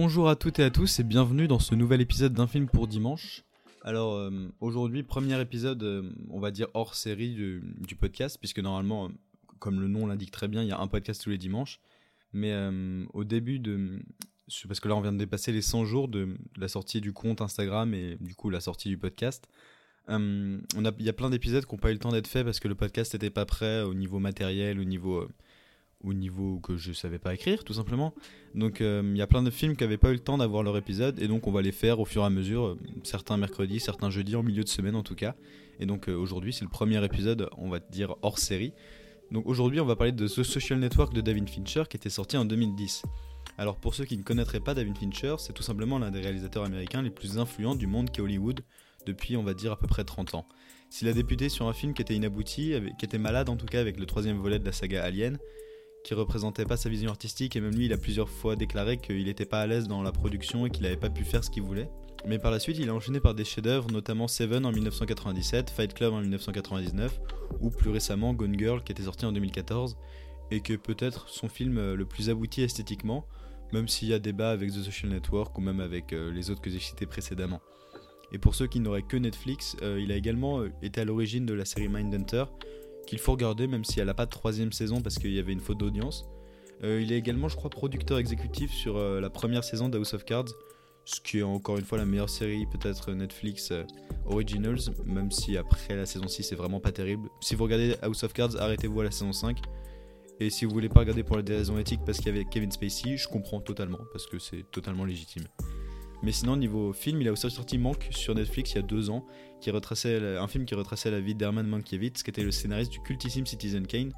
Bonjour 0.00 0.28
à 0.28 0.36
toutes 0.36 0.60
et 0.60 0.62
à 0.62 0.70
tous 0.70 1.00
et 1.00 1.02
bienvenue 1.02 1.48
dans 1.48 1.58
ce 1.58 1.74
nouvel 1.74 2.00
épisode 2.00 2.32
d'un 2.32 2.46
film 2.46 2.68
pour 2.68 2.86
dimanche. 2.86 3.42
Alors 3.82 4.14
euh, 4.14 4.30
aujourd'hui, 4.60 5.02
premier 5.02 5.40
épisode, 5.40 5.82
euh, 5.82 6.12
on 6.30 6.38
va 6.38 6.52
dire 6.52 6.68
hors 6.72 6.94
série 6.94 7.34
du, 7.34 7.96
podcast, 7.98 8.38
puisque 8.38 8.60
normalement, 8.60 9.06
euh, 9.06 9.08
comme 9.58 9.80
le 9.80 9.88
nom 9.88 10.06
l'indique 10.06 10.30
très 10.30 10.46
bien, 10.46 10.62
il 10.62 10.68
y 10.68 10.70
a 10.70 10.78
un 10.78 10.86
podcast 10.86 11.20
tous 11.20 11.30
les 11.30 11.36
dimanches. 11.36 11.80
Mais 12.32 12.54
au 13.12 13.24
début 13.24 13.58
de... 13.58 13.98
Parce 14.68 14.78
que 14.78 14.86
là, 14.86 14.94
on 14.94 15.00
vient 15.00 15.12
de 15.12 15.18
dépasser 15.18 15.50
les 15.50 15.62
100 15.62 15.84
jours 15.84 16.06
de 16.06 16.28
la 16.56 16.68
sortie 16.68 17.00
du 17.00 17.12
compte 17.12 17.40
Instagram 17.40 17.92
et 17.92 18.18
du 18.20 18.36
coup 18.36 18.50
la 18.50 18.60
sortie 18.60 18.88
du 18.88 18.98
podcast. 18.98 19.48
Il 20.08 20.60
y 21.00 21.08
a 21.08 21.12
plein 21.12 21.28
d'épisodes 21.28 21.66
qui 21.66 21.74
n'ont 21.74 21.80
pas 21.80 21.90
eu 21.90 21.94
le 21.94 21.98
temps 21.98 22.12
d'être 22.12 22.28
faits 22.28 22.44
parce 22.44 22.60
que 22.60 22.68
le 22.68 22.76
podcast 22.76 23.14
n'était 23.14 23.30
pas 23.30 23.46
prêt 23.46 23.82
au 23.82 23.94
niveau 23.94 24.20
matériel, 24.20 24.78
au 24.78 24.84
niveau, 24.84 25.26
au 26.04 26.12
niveau 26.12 26.60
que 26.60 26.76
je 26.76 26.92
savais 26.92 27.18
pas 27.18 27.34
écrire, 27.34 27.64
tout 27.64 27.74
simplement. 27.74 28.14
Donc 28.54 28.80
euh, 28.80 29.02
il 29.04 29.16
y 29.16 29.22
a 29.22 29.26
plein 29.26 29.42
de 29.42 29.50
films 29.50 29.76
qui 29.76 29.84
n'avaient 29.84 29.98
pas 29.98 30.10
eu 30.10 30.14
le 30.14 30.20
temps 30.20 30.38
d'avoir 30.38 30.62
leur 30.62 30.76
épisode 30.76 31.20
et 31.20 31.28
donc 31.28 31.46
on 31.46 31.52
va 31.52 31.62
les 31.62 31.72
faire 31.72 31.98
au 32.00 32.04
fur 32.04 32.22
et 32.22 32.26
à 32.26 32.30
mesure, 32.30 32.66
euh, 32.66 32.78
certains 33.02 33.36
mercredis, 33.36 33.80
certains 33.80 34.10
jeudis, 34.10 34.36
en 34.36 34.42
milieu 34.42 34.62
de 34.62 34.68
semaine 34.68 34.94
en 34.94 35.02
tout 35.02 35.16
cas. 35.16 35.34
Et 35.80 35.86
donc 35.86 36.08
euh, 36.08 36.14
aujourd'hui, 36.14 36.52
c'est 36.52 36.64
le 36.64 36.70
premier 36.70 37.04
épisode, 37.04 37.48
on 37.56 37.68
va 37.68 37.80
dire 37.80 38.14
hors 38.22 38.38
série. 38.38 38.72
Donc 39.30 39.46
aujourd'hui, 39.46 39.80
on 39.80 39.84
va 39.84 39.96
parler 39.96 40.12
de 40.12 40.26
The 40.26 40.42
Social 40.42 40.78
Network 40.78 41.12
de 41.12 41.20
David 41.20 41.50
Fincher 41.50 41.84
qui 41.90 41.96
était 41.96 42.10
sorti 42.10 42.36
en 42.36 42.44
2010. 42.44 43.02
Alors 43.56 43.76
pour 43.76 43.94
ceux 43.94 44.04
qui 44.04 44.16
ne 44.16 44.22
connaîtraient 44.22 44.60
pas 44.60 44.74
David 44.74 44.96
Fincher, 44.96 45.34
c'est 45.38 45.52
tout 45.52 45.62
simplement 45.64 45.98
l'un 45.98 46.10
des 46.10 46.20
réalisateurs 46.20 46.64
américains 46.64 47.02
les 47.02 47.10
plus 47.10 47.38
influents 47.38 47.74
du 47.74 47.86
monde 47.86 48.10
qu'est 48.10 48.22
Hollywood 48.22 48.60
depuis 49.04 49.36
on 49.36 49.42
va 49.42 49.54
dire 49.54 49.72
à 49.72 49.78
peu 49.78 49.88
près 49.88 50.04
30 50.04 50.34
ans. 50.34 50.46
S'il 50.90 51.08
a 51.08 51.12
débuté 51.12 51.48
sur 51.48 51.66
un 51.66 51.72
film 51.72 51.92
qui 51.92 52.02
était 52.02 52.14
inabouti, 52.14 52.74
qui 52.98 53.04
était 53.04 53.18
malade 53.18 53.48
en 53.48 53.56
tout 53.56 53.66
cas 53.66 53.80
avec 53.80 53.98
le 53.98 54.06
troisième 54.06 54.38
volet 54.38 54.58
de 54.58 54.64
la 54.64 54.72
saga 54.72 55.04
Alien, 55.04 55.38
qui 56.04 56.14
représentait 56.14 56.64
pas 56.64 56.76
sa 56.76 56.88
vision 56.88 57.10
artistique 57.10 57.56
et 57.56 57.60
même 57.60 57.74
lui 57.74 57.86
il 57.86 57.92
a 57.92 57.98
plusieurs 57.98 58.28
fois 58.28 58.56
déclaré 58.56 58.98
qu'il 58.98 59.24
n'était 59.24 59.44
pas 59.44 59.60
à 59.60 59.66
l'aise 59.66 59.88
dans 59.88 60.02
la 60.02 60.12
production 60.12 60.66
et 60.66 60.70
qu'il 60.70 60.84
n'avait 60.84 60.96
pas 60.96 61.10
pu 61.10 61.24
faire 61.24 61.44
ce 61.44 61.50
qu'il 61.50 61.62
voulait. 61.62 61.90
Mais 62.26 62.38
par 62.38 62.50
la 62.50 62.58
suite 62.58 62.78
il 62.78 62.88
a 62.88 62.94
enchaîné 62.94 63.20
par 63.20 63.34
des 63.34 63.44
chefs-d'œuvre, 63.44 63.90
notamment 63.90 64.28
Seven 64.28 64.64
en 64.66 64.72
1997, 64.72 65.70
Fight 65.70 65.94
Club 65.94 66.12
en 66.12 66.20
1999 66.20 67.20
ou 67.60 67.70
plus 67.70 67.90
récemment 67.90 68.34
Gone 68.34 68.58
Girl 68.58 68.82
qui 68.82 68.92
était 68.92 69.04
sorti 69.04 69.26
en 69.26 69.32
2014 69.32 69.96
et 70.50 70.60
que 70.60 70.74
peut-être 70.74 71.28
son 71.28 71.48
film 71.48 71.78
euh, 71.78 71.94
le 71.94 72.06
plus 72.06 72.30
abouti 72.30 72.62
esthétiquement, 72.62 73.26
même 73.72 73.88
s'il 73.88 74.08
y 74.08 74.14
a 74.14 74.18
débat 74.18 74.50
avec 74.50 74.70
The 74.70 74.82
Social 74.82 75.12
Network 75.12 75.56
ou 75.58 75.60
même 75.60 75.80
avec 75.80 76.12
euh, 76.12 76.32
les 76.32 76.50
autres 76.50 76.62
que 76.62 76.70
j'ai 76.70 76.78
cités 76.78 77.06
précédemment. 77.06 77.60
Et 78.32 78.38
pour 78.38 78.54
ceux 78.54 78.66
qui 78.66 78.80
n'auraient 78.80 79.02
que 79.02 79.16
Netflix, 79.16 79.76
euh, 79.82 80.00
il 80.00 80.12
a 80.12 80.16
également 80.16 80.64
été 80.82 81.00
à 81.00 81.04
l'origine 81.04 81.46
de 81.46 81.54
la 81.54 81.64
série 81.64 81.88
Mindhunter, 81.88 82.44
qu'il 83.08 83.18
faut 83.18 83.32
regarder 83.32 83.66
même 83.66 83.84
si 83.84 84.00
elle 84.00 84.06
n'a 84.06 84.14
pas 84.14 84.26
de 84.26 84.30
troisième 84.30 84.72
saison 84.72 85.00
parce 85.00 85.18
qu'il 85.18 85.32
y 85.32 85.38
avait 85.38 85.52
une 85.52 85.60
faute 85.60 85.78
d'audience. 85.78 86.26
Euh, 86.84 87.00
il 87.02 87.10
est 87.12 87.16
également, 87.16 87.48
je 87.48 87.56
crois, 87.56 87.70
producteur 87.70 88.18
exécutif 88.18 88.70
sur 88.70 88.96
euh, 88.96 89.20
la 89.20 89.30
première 89.30 89.64
saison 89.64 89.88
de 89.88 89.98
House 89.98 90.14
of 90.14 90.24
Cards, 90.24 90.52
ce 91.04 91.20
qui 91.20 91.38
est 91.38 91.42
encore 91.42 91.78
une 91.78 91.84
fois 91.84 91.98
la 91.98 92.04
meilleure 92.04 92.28
série 92.28 92.66
peut-être 92.66 93.12
Netflix 93.12 93.70
euh, 93.72 93.84
Originals, 94.26 94.78
même 95.06 95.30
si 95.30 95.56
après 95.56 95.96
la 95.96 96.06
saison 96.06 96.28
6 96.28 96.42
c'est 96.42 96.54
vraiment 96.54 96.80
pas 96.80 96.92
terrible. 96.92 97.28
Si 97.40 97.54
vous 97.54 97.64
regardez 97.64 97.96
House 98.02 98.22
of 98.22 98.32
Cards, 98.34 98.60
arrêtez-vous 98.60 99.00
à 99.00 99.04
la 99.04 99.10
saison 99.10 99.32
5. 99.32 99.58
Et 100.40 100.50
si 100.50 100.66
vous 100.66 100.70
voulez 100.70 100.88
pas 100.88 101.00
regarder 101.00 101.24
pour 101.24 101.42
des 101.42 101.56
raisons 101.56 101.78
éthiques 101.78 102.02
parce 102.04 102.18
qu'il 102.18 102.26
y 102.28 102.30
avait 102.30 102.44
Kevin 102.44 102.70
Spacey, 102.70 103.16
je 103.16 103.26
comprends 103.26 103.60
totalement, 103.60 103.98
parce 104.12 104.26
que 104.26 104.38
c'est 104.38 104.70
totalement 104.70 105.04
légitime. 105.04 105.44
Mais 106.22 106.32
sinon, 106.32 106.56
niveau 106.56 106.92
film, 106.92 107.20
il 107.20 107.28
a 107.28 107.32
aussi 107.32 107.50
sorti 107.50 107.78
Manque 107.78 108.08
sur 108.10 108.34
Netflix 108.34 108.72
il 108.72 108.76
y 108.76 108.78
a 108.78 108.82
deux 108.82 109.10
ans, 109.10 109.24
qui 109.60 109.70
un 109.70 110.48
film 110.48 110.64
qui 110.64 110.74
retraçait 110.74 111.10
la 111.10 111.20
vie 111.20 111.34
d'Herman 111.34 111.66
Mankiewicz, 111.66 112.22
qui 112.22 112.30
était 112.30 112.42
le 112.42 112.50
scénariste 112.50 112.92
du 112.92 113.00
cultissime 113.00 113.46
Citizen 113.46 113.86
Kane, 113.86 114.12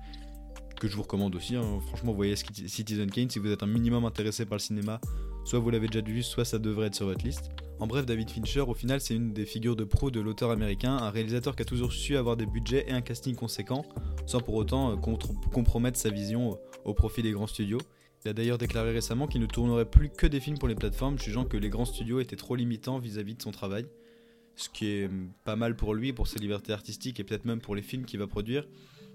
que 0.80 0.88
je 0.88 0.96
vous 0.96 1.02
recommande 1.02 1.34
aussi. 1.34 1.56
hein. 1.56 1.78
Franchement, 1.88 2.12
vous 2.12 2.16
voyez 2.16 2.36
Citizen 2.36 3.10
Kane 3.10 3.28
si 3.28 3.38
vous 3.38 3.50
êtes 3.50 3.62
un 3.62 3.66
minimum 3.66 4.04
intéressé 4.04 4.46
par 4.46 4.56
le 4.56 4.62
cinéma, 4.62 5.00
soit 5.44 5.58
vous 5.58 5.70
l'avez 5.70 5.88
déjà 5.88 6.04
vu, 6.04 6.22
soit 6.22 6.44
ça 6.44 6.58
devrait 6.58 6.86
être 6.86 6.94
sur 6.94 7.06
votre 7.06 7.24
liste. 7.24 7.50
En 7.78 7.86
bref, 7.86 8.04
David 8.04 8.30
Fincher, 8.30 8.60
au 8.60 8.74
final, 8.74 9.00
c'est 9.00 9.14
une 9.14 9.32
des 9.32 9.46
figures 9.46 9.76
de 9.76 9.84
proue 9.84 10.10
de 10.10 10.20
l'auteur 10.20 10.50
américain, 10.50 10.96
un 10.96 11.10
réalisateur 11.10 11.56
qui 11.56 11.62
a 11.62 11.64
toujours 11.64 11.92
su 11.92 12.16
avoir 12.16 12.36
des 12.36 12.44
budgets 12.44 12.84
et 12.88 12.92
un 12.92 13.00
casting 13.00 13.34
conséquent, 13.34 13.84
sans 14.26 14.40
pour 14.40 14.54
autant 14.54 14.92
euh, 14.92 14.96
compromettre 15.50 15.98
sa 15.98 16.10
vision 16.10 16.58
au 16.84 16.92
profit 16.92 17.22
des 17.22 17.32
grands 17.32 17.46
studios. 17.46 17.80
Il 18.24 18.28
a 18.28 18.32
d'ailleurs 18.34 18.58
déclaré 18.58 18.92
récemment 18.92 19.26
qu'il 19.26 19.40
ne 19.40 19.46
tournerait 19.46 19.88
plus 19.88 20.10
que 20.10 20.26
des 20.26 20.40
films 20.40 20.58
pour 20.58 20.68
les 20.68 20.74
plateformes, 20.74 21.18
jugeant 21.18 21.46
que 21.46 21.56
les 21.56 21.70
grands 21.70 21.86
studios 21.86 22.20
étaient 22.20 22.36
trop 22.36 22.54
limitants 22.54 22.98
vis-à-vis 22.98 23.34
de 23.34 23.42
son 23.42 23.50
travail. 23.50 23.86
Ce 24.56 24.68
qui 24.68 24.88
est 24.88 25.06
hum, 25.06 25.30
pas 25.44 25.56
mal 25.56 25.74
pour 25.74 25.94
lui, 25.94 26.12
pour 26.12 26.28
ses 26.28 26.38
libertés 26.38 26.72
artistiques 26.72 27.18
et 27.18 27.24
peut-être 27.24 27.46
même 27.46 27.60
pour 27.60 27.74
les 27.74 27.82
films 27.82 28.04
qu'il 28.04 28.18
va 28.18 28.26
produire. 28.26 28.68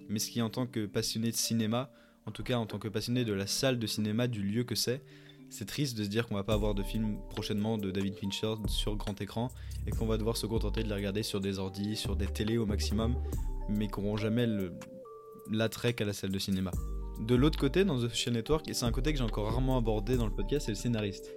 Mais 0.10 0.18
ce 0.18 0.32
qui, 0.32 0.42
en 0.42 0.50
tant 0.50 0.66
que 0.66 0.88
passionné 0.88 1.30
de 1.30 1.36
cinéma, 1.36 1.92
en 2.26 2.32
tout 2.32 2.44
cas 2.44 2.58
en 2.58 2.66
tant 2.66 2.80
que 2.80 2.88
passionné 2.88 3.26
de 3.26 3.34
la 3.34 3.46
salle 3.46 3.78
de 3.78 3.86
cinéma, 3.86 4.28
du 4.28 4.42
lieu 4.42 4.64
que 4.64 4.76
c'est, 4.76 5.04
c'est 5.52 5.66
triste 5.66 5.96
de 5.98 6.04
se 6.04 6.10
dire 6.10 6.28
qu'on 6.28 6.36
va 6.36 6.44
pas 6.44 6.56
avoir 6.56 6.74
de 6.74 6.82
film 6.82 7.18
prochainement 7.30 7.78
de 7.78 7.92
David 7.92 8.16
Fincher 8.16 8.56
sur 8.68 8.96
grand 8.96 9.20
écran 9.22 9.52
et 9.86 9.92
qu'on 9.92 10.08
va 10.08 10.18
devoir 10.18 10.36
se 10.36 10.48
contenter 10.48 10.82
de 10.82 10.90
les 10.90 10.96
regarder 10.96 11.22
sur 11.22 11.40
des 11.40 11.60
ordis, 11.60 11.96
sur 11.96 12.16
des 12.16 12.26
télés 12.26 12.58
au 12.58 12.66
maximum, 12.66 13.16
mais 13.70 13.88
qu'on 13.88 14.02
n'auront 14.02 14.18
jamais 14.18 14.48
l'attrait 15.52 15.94
qu'à 15.94 16.06
la 16.06 16.14
salle 16.14 16.32
de 16.32 16.40
cinéma. 16.40 16.72
De 17.20 17.34
l'autre 17.36 17.58
côté, 17.58 17.86
dans 17.86 17.98
The 17.98 18.10
Social 18.10 18.36
Network, 18.36 18.68
et 18.70 18.74
c'est 18.74 18.86
un 18.86 18.92
côté 18.92 19.12
que 19.12 19.18
j'ai 19.18 19.24
encore 19.24 19.46
rarement 19.46 19.78
abordé 19.78 20.18
dans 20.18 20.26
le 20.26 20.34
podcast, 20.34 20.66
c'est 20.66 20.74
le 20.74 20.76
scénariste. 20.76 21.34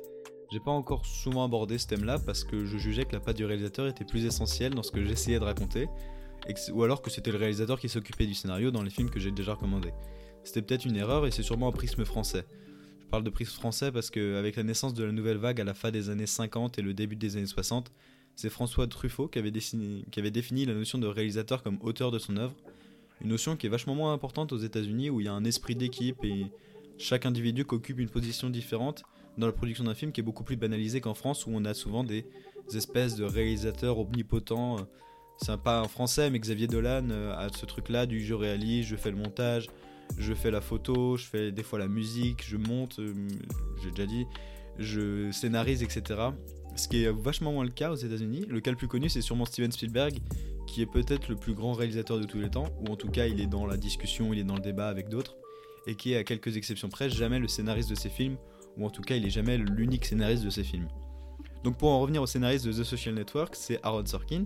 J'ai 0.50 0.60
pas 0.60 0.70
encore 0.70 1.06
souvent 1.06 1.44
abordé 1.44 1.78
ce 1.78 1.86
thème-là 1.86 2.18
parce 2.18 2.42
que 2.42 2.64
je 2.64 2.78
jugeais 2.78 3.04
que 3.04 3.12
la 3.12 3.20
patte 3.20 3.36
du 3.36 3.44
réalisateur 3.44 3.86
était 3.86 4.04
plus 4.04 4.24
essentielle 4.24 4.74
dans 4.74 4.82
ce 4.82 4.90
que 4.90 5.04
j'essayais 5.04 5.38
de 5.38 5.44
raconter, 5.44 5.88
que 6.46 6.72
ou 6.72 6.82
alors 6.82 7.02
que 7.02 7.10
c'était 7.10 7.30
le 7.30 7.38
réalisateur 7.38 7.78
qui 7.78 7.88
s'occupait 7.88 8.26
du 8.26 8.34
scénario 8.34 8.70
dans 8.70 8.82
les 8.82 8.90
films 8.90 9.10
que 9.10 9.20
j'ai 9.20 9.30
déjà 9.30 9.54
recommandés. 9.54 9.92
C'était 10.44 10.62
peut-être 10.62 10.86
une 10.86 10.96
erreur 10.96 11.26
et 11.26 11.30
c'est 11.30 11.42
sûrement 11.42 11.68
un 11.68 11.72
prisme 11.72 12.04
français. 12.04 12.44
Je 13.00 13.06
parle 13.06 13.24
de 13.24 13.30
prisme 13.30 13.52
français 13.52 13.92
parce 13.92 14.10
qu'avec 14.10 14.56
la 14.56 14.62
naissance 14.62 14.94
de 14.94 15.04
la 15.04 15.12
nouvelle 15.12 15.36
vague 15.36 15.60
à 15.60 15.64
la 15.64 15.74
fin 15.74 15.90
des 15.90 16.10
années 16.10 16.26
50 16.26 16.78
et 16.78 16.82
le 16.82 16.94
début 16.94 17.16
des 17.16 17.36
années 17.36 17.46
60, 17.46 17.92
c'est 18.34 18.50
François 18.50 18.86
Truffaut 18.86 19.28
qui 19.28 19.38
avait, 19.38 19.52
qui 19.52 20.18
avait 20.18 20.30
défini 20.30 20.64
la 20.64 20.74
notion 20.74 20.98
de 20.98 21.06
réalisateur 21.06 21.62
comme 21.62 21.78
auteur 21.82 22.10
de 22.10 22.18
son 22.18 22.36
œuvre, 22.36 22.54
une 23.20 23.28
notion 23.28 23.56
qui 23.56 23.66
est 23.66 23.70
vachement 23.70 23.94
moins 23.94 24.12
importante 24.12 24.52
aux 24.52 24.58
États-Unis 24.58 25.10
où 25.10 25.20
il 25.20 25.26
y 25.26 25.28
a 25.28 25.32
un 25.32 25.44
esprit 25.44 25.74
d'équipe 25.74 26.24
et 26.24 26.46
chaque 26.98 27.26
individu 27.26 27.64
qui 27.64 27.74
occupe 27.74 27.98
une 27.98 28.08
position 28.08 28.50
différente 28.50 29.04
dans 29.36 29.46
la 29.46 29.52
production 29.52 29.84
d'un 29.84 29.94
film 29.94 30.12
qui 30.12 30.20
est 30.20 30.24
beaucoup 30.24 30.44
plus 30.44 30.56
banalisé 30.56 31.00
qu'en 31.00 31.14
France 31.14 31.46
où 31.46 31.50
on 31.52 31.64
a 31.64 31.74
souvent 31.74 32.04
des 32.04 32.26
espèces 32.74 33.16
de 33.16 33.24
réalisateurs 33.24 33.98
omnipotents. 33.98 34.76
C'est 35.40 35.56
pas 35.60 35.80
un 35.80 35.88
français, 35.88 36.30
mais 36.30 36.40
Xavier 36.40 36.66
Dolan 36.66 37.10
euh, 37.10 37.32
a 37.36 37.48
ce 37.48 37.64
truc-là 37.64 38.06
du 38.06 38.24
je 38.24 38.34
réalise, 38.34 38.86
je 38.86 38.96
fais 38.96 39.12
le 39.12 39.16
montage, 39.16 39.68
je 40.18 40.34
fais 40.34 40.50
la 40.50 40.60
photo, 40.60 41.16
je 41.16 41.26
fais 41.26 41.52
des 41.52 41.62
fois 41.62 41.78
la 41.78 41.86
musique, 41.86 42.44
je 42.44 42.56
monte, 42.56 42.98
euh, 42.98 43.14
j'ai 43.80 43.90
déjà 43.90 44.06
dit, 44.06 44.26
je 44.78 45.30
scénarise, 45.30 45.84
etc. 45.84 46.20
Ce 46.74 46.88
qui 46.88 47.04
est 47.04 47.12
vachement 47.12 47.52
moins 47.52 47.64
le 47.64 47.70
cas 47.70 47.92
aux 47.92 47.96
États-Unis. 47.96 48.46
Le 48.48 48.60
cas 48.60 48.72
le 48.72 48.76
plus 48.76 48.88
connu, 48.88 49.08
c'est 49.08 49.22
sûrement 49.22 49.44
Steven 49.44 49.70
Spielberg, 49.70 50.18
qui 50.68 50.82
est 50.82 50.86
peut-être 50.86 51.28
le 51.28 51.34
plus 51.34 51.54
grand 51.54 51.72
réalisateur 51.72 52.20
de 52.20 52.24
tous 52.24 52.38
les 52.38 52.50
temps, 52.50 52.68
ou 52.80 52.92
en 52.92 52.96
tout 52.96 53.08
cas, 53.08 53.26
il 53.26 53.40
est 53.40 53.46
dans 53.46 53.66
la 53.66 53.76
discussion, 53.76 54.32
il 54.32 54.38
est 54.38 54.44
dans 54.44 54.54
le 54.54 54.60
débat 54.60 54.88
avec 54.88 55.08
d'autres, 55.08 55.36
et 55.86 55.94
qui 55.94 56.12
est, 56.12 56.16
à 56.16 56.24
quelques 56.24 56.56
exceptions 56.56 56.88
près, 56.88 57.08
jamais 57.08 57.38
le 57.38 57.48
scénariste 57.48 57.90
de 57.90 57.94
ses 57.94 58.10
films, 58.10 58.36
ou 58.76 58.86
en 58.86 58.90
tout 58.90 59.02
cas, 59.02 59.16
il 59.16 59.26
est 59.26 59.30
jamais 59.30 59.56
l'unique 59.56 60.04
scénariste 60.04 60.44
de 60.44 60.50
ses 60.50 60.62
films. 60.62 60.86
Donc, 61.64 61.78
pour 61.78 61.88
en 61.88 62.00
revenir 62.00 62.22
au 62.22 62.26
scénariste 62.26 62.66
de 62.66 62.72
The 62.72 62.84
Social 62.84 63.14
Network, 63.14 63.56
c'est 63.56 63.80
Aaron 63.82 64.06
Sorkin. 64.06 64.44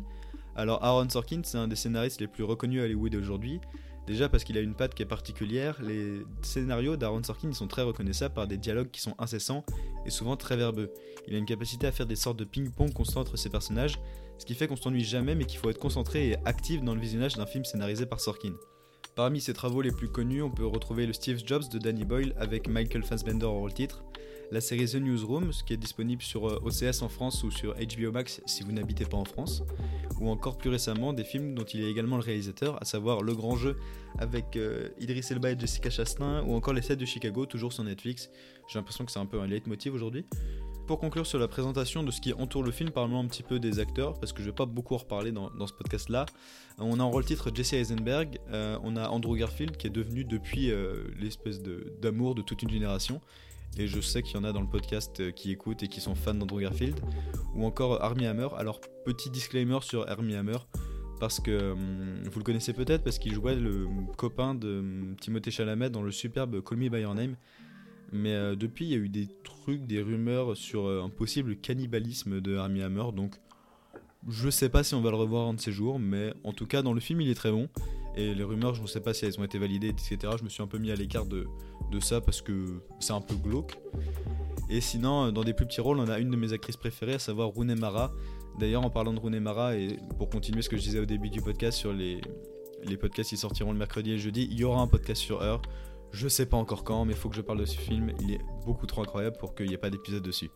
Alors, 0.55 0.83
Aaron 0.85 1.09
Sorkin, 1.09 1.41
c'est 1.45 1.59
un 1.59 1.69
des 1.69 1.77
scénaristes 1.77 2.21
les 2.21 2.29
plus 2.29 2.45
reconnus 2.45 2.81
à 2.81 2.85
Hollywood 2.85 3.15
aujourd'hui. 3.17 3.61
Déjà 4.07 4.29
parce 4.29 4.45
qu'il 4.45 4.57
a 4.57 4.61
une 4.61 4.75
patte 4.75 4.95
qui 4.95 5.03
est 5.03 5.07
particulière, 5.07 5.81
les 5.83 6.23
scénarios 6.43 6.97
d'Aaron 6.97 7.23
Sorkin 7.23 7.53
sont 7.53 7.69
très 7.69 7.83
reconnaissables 7.83 8.35
par 8.35 8.47
des 8.47 8.59
dialogues 8.59 8.91
qui 8.91 9.01
sont 9.01 9.15
incessants 9.19 9.65
et 10.07 10.11
souvent 10.11 10.37
très 10.37 10.57
verbeux. 10.57 10.93
Il 11.27 11.35
a 11.35 11.39
une 11.39 11.47
capacité 11.47 11.87
à 11.87 11.93
faire 11.93 12.07
des 12.07 12.17
sortes 12.17 12.39
de 12.39 12.45
ping-pong 12.45 12.93
constants 12.93 13.21
entre 13.21 13.37
ses 13.37 13.51
personnages, 13.51 13.99
ce 14.39 14.47
qui 14.47 14.55
fait 14.55 14.67
qu'on 14.67 14.77
s'ennuie 14.77 15.05
jamais 15.05 15.35
mais 15.35 15.45
qu'il 15.45 15.59
faut 15.59 15.71
être 15.71 15.79
concentré 15.79 16.31
et 16.31 16.37
actif 16.45 16.83
dans 16.83 16.95
le 16.95 17.01
visionnage 17.01 17.37
d'un 17.37 17.47
film 17.47 17.65
scénarisé 17.65 18.07
par 18.07 18.21
Sorkin. 18.21 18.55
Parmi 19.15 19.41
ses 19.41 19.53
travaux 19.53 19.83
les 19.83 19.93
plus 19.93 20.09
connus, 20.09 20.43
on 20.43 20.51
peut 20.51 20.67
retrouver 20.67 21.07
le 21.07 21.13
Steve 21.13 21.43
Jobs 21.45 21.69
de 21.69 21.79
Danny 21.79 22.05
Boyle 22.05 22.35
avec 22.39 22.67
Michael 22.67 23.03
Fassbender 23.03 23.47
en 23.47 23.59
rôle 23.59 23.75
titre, 23.75 24.05
la 24.53 24.61
série 24.61 24.85
The 24.85 24.97
Newsroom, 24.97 25.51
ce 25.51 25.65
qui 25.65 25.73
est 25.73 25.79
disponible 25.79 26.21
sur 26.21 26.47
euh, 26.47 26.63
OCS 26.63 27.01
en 27.01 27.09
France 27.09 27.43
ou 27.43 27.51
sur 27.51 27.75
HBO 27.75 28.13
Max 28.13 28.43
si 28.45 28.63
vous 28.63 28.71
n'habitez 28.71 29.07
pas 29.07 29.17
en 29.17 29.25
France, 29.25 29.63
ou 30.21 30.29
encore 30.29 30.59
plus 30.59 30.69
récemment 30.69 31.15
des 31.15 31.25
films 31.25 31.55
dont 31.55 31.65
il 31.65 31.83
est 31.83 31.91
également 31.91 32.17
le 32.17 32.23
réalisateur, 32.23 32.81
à 32.81 32.85
savoir 32.85 33.23
Le 33.23 33.35
Grand 33.35 33.57
Jeu 33.57 33.79
avec 34.19 34.57
euh, 34.57 34.91
Idris 35.01 35.25
Elba 35.31 35.53
et 35.53 35.59
Jessica 35.59 35.89
Chastain, 35.89 36.43
ou 36.43 36.55
encore 36.55 36.75
Les 36.75 36.83
7 36.83 36.99
de 36.99 37.07
Chicago, 37.07 37.47
toujours 37.47 37.73
sur 37.73 37.83
Netflix. 37.83 38.29
J'ai 38.69 38.79
l'impression 38.79 39.07
que 39.07 39.11
c'est 39.11 39.19
un 39.19 39.27
peu 39.27 39.41
un 39.41 39.47
leitmotiv 39.47 39.95
aujourd'hui. 39.95 40.27
Pour 40.87 40.99
conclure 40.99 41.27
sur 41.27 41.39
la 41.39 41.49
présentation 41.49 42.03
de 42.03 42.11
ce 42.11 42.21
qui 42.21 42.35
entoure 42.35 42.63
le 42.63 42.73
film, 42.73 42.91
parlons 42.91 43.21
un 43.21 43.27
petit 43.27 43.43
peu 43.43 43.59
des 43.59 43.79
acteurs, 43.79 44.21
parce 44.21 44.35
que 44.35 44.43
je 44.43 44.49
vais 44.49 44.55
pas 44.55 44.67
beaucoup 44.67 44.95
en 44.95 44.99
reparler 44.99 45.33
dans, 45.33 45.67
ce 45.67 45.73
podcast-là. 45.73 46.27
On 46.77 47.01
a 47.01 47.03
en 47.03 47.11
rôle 47.11 47.25
titre 47.25 47.51
Jesse 47.55 47.73
Eisenberg, 47.73 48.39
euh, 48.51 48.77
on 48.83 48.97
a 48.97 49.09
Andrew 49.09 49.35
Garfield 49.35 49.79
qui 49.79 49.87
est 49.87 49.91
devenu 49.91 50.25
depuis 50.25 50.71
euh, 50.71 51.05
l'espèce 51.19 51.63
d'amour 51.63 52.35
de, 52.35 52.43
toute 52.43 52.63
une 52.63 52.71
génération. 52.71 53.23
Et 53.79 53.87
je 53.87 54.01
sais 54.01 54.23
qu'il 54.23 54.37
y 54.37 54.39
en 54.39 54.45
a 54.45 54.53
dans 54.53 54.61
le 54.61 54.67
podcast 54.67 55.21
euh, 55.21 55.31
qui 55.31 55.51
écoutent 55.51 55.83
et 55.83 55.89
qui 55.89 56.01
sont 56.01 56.15
fans 56.15 56.35
d'Andrew 56.35 56.61
Garfield. 56.61 57.01
Ou 57.55 57.65
encore 57.65 58.03
Armie 58.03 58.27
Hammer. 58.27 58.49
Alors, 58.57 58.81
petit 59.05 59.31
disclaimer 59.31 59.79
sur 59.81 60.09
Armie 60.09 60.35
Hammer, 60.35 60.59
parce 61.21 61.41
que 61.41 61.73
hum, 61.73 62.23
vous 62.25 62.39
le 62.39 62.45
connaissez 62.45 62.75
peut-être, 62.75 63.03
parce 63.03 63.19
qu'il 63.19 63.33
jouait 63.33 63.55
le 63.55 63.89
copain 64.17 64.55
de 64.55 64.81
hum, 64.81 65.17
Timothée 65.21 65.51
Chalamet 65.51 65.89
dans 65.89 66.03
le 66.03 66.11
superbe 66.11 66.63
Call 66.63 66.79
Me 66.79 66.89
By 66.91 67.01
Your 67.01 67.15
Name. 67.15 67.37
Mais 68.13 68.35
euh, 68.35 68.55
depuis, 68.55 68.85
il 68.85 68.91
y 68.91 68.95
a 68.95 68.99
eu 68.99 69.09
des 69.09 69.27
trucs, 69.43 69.87
des 69.87 70.03
rumeurs 70.03 70.55
sur 70.55 70.87
euh, 70.87 71.03
un 71.03 71.09
possible 71.09 71.57
cannibalisme 71.57 72.43
de 72.43 72.57
Armie 72.57 72.83
Hammer. 72.83 73.05
Donc, 73.17 73.37
je 74.29 74.51
sais 74.51 74.69
pas 74.69 74.85
si 74.85 74.95
on 74.95 75.01
va 75.01 75.11
le 75.11 75.17
revoir 75.17 75.49
un 75.49 75.55
de 75.55 75.61
ces 75.61 75.73
jours, 75.73 75.99
mais 75.99 76.35
en 76.45 76.53
tout 76.53 76.67
cas, 76.67 76.83
dans 76.83 76.93
le 76.93 77.01
film, 77.01 77.23
il 77.23 77.31
est 77.31 77.35
très 77.35 77.51
bon. 77.51 77.69
Et 78.17 78.35
les 78.35 78.45
rumeurs, 78.45 78.75
je 78.75 78.83
ne 78.83 78.87
sais 78.87 79.01
pas 79.01 79.15
si 79.15 79.25
elles 79.25 79.39
ont 79.41 79.45
été 79.45 79.59
validées, 79.59 79.89
etc. 79.89 80.19
Je 80.39 80.45
me 80.45 80.49
suis 80.49 80.63
un 80.63 80.67
peu 80.67 80.79
mis 80.79 80.91
à 80.91 80.95
l'écart 80.95 81.25
de, 81.25 81.47
de 81.91 82.01
ça 82.01 82.21
parce 82.21 82.43
que 82.43 82.81
c'est 83.01 83.13
un 83.13 83.21
peu 83.21 83.35
glauque. 83.35 83.79
Et 84.69 84.81
sinon, 84.81 85.27
euh, 85.27 85.31
dans 85.31 85.45
des 85.45 85.55
plus 85.55 85.67
petits 85.67 85.81
rôles, 85.81 85.99
on 85.99 86.09
a 86.09 86.19
une 86.19 86.31
de 86.31 86.37
mes 86.37 86.53
actrices 86.53 86.77
préférées, 86.77 87.15
à 87.15 87.19
savoir 87.19 87.49
Rooney 87.49 87.75
Mara. 87.75 88.13
D'ailleurs, 88.59 88.85
en 88.85 88.91
parlant 88.91 89.13
de 89.15 89.19
Rooney 89.19 89.41
Mara, 89.41 89.77
et 89.77 89.99
pour 90.19 90.29
continuer 90.29 90.63
ce 90.63 90.69
que 90.69 90.77
je 90.77 90.83
disais 90.83 90.99
au 90.99 91.07
début 91.07 91.31
du 91.31 91.41
podcast 91.41 91.79
sur 91.79 91.93
les, 91.93 92.21
les 92.85 92.97
podcasts 92.97 93.31
qui 93.31 93.37
sortiront 93.37 93.73
le 93.73 93.79
mercredi 93.79 94.11
et 94.11 94.15
le 94.15 94.21
jeudi, 94.21 94.49
il 94.51 94.59
y 94.59 94.65
aura 94.65 94.83
un 94.83 94.87
podcast 94.87 95.21
sur 95.21 95.43
Her. 95.43 95.61
Je 96.13 96.29
sais 96.29 96.45
pas 96.47 96.59
encore 96.59 96.85
quand, 96.85 97.07
mais 97.07 97.15
il 97.15 97.19
faut 97.19 97.31
que 97.31 97.37
je 97.37 97.41
parle 97.41 97.61
de 97.61 97.65
ce 97.65 97.79
film. 97.79 98.13
Il 98.21 98.33
est 98.33 98.41
beaucoup 98.67 98.87
trop 98.87 99.03
incroyable 99.03 99.37
pour 99.39 99.55
qu'il 99.55 99.67
n'y 99.67 99.75
ait 99.75 99.79
pas 99.79 99.89
d'épisode 99.89 100.23
dessus. 100.23 100.51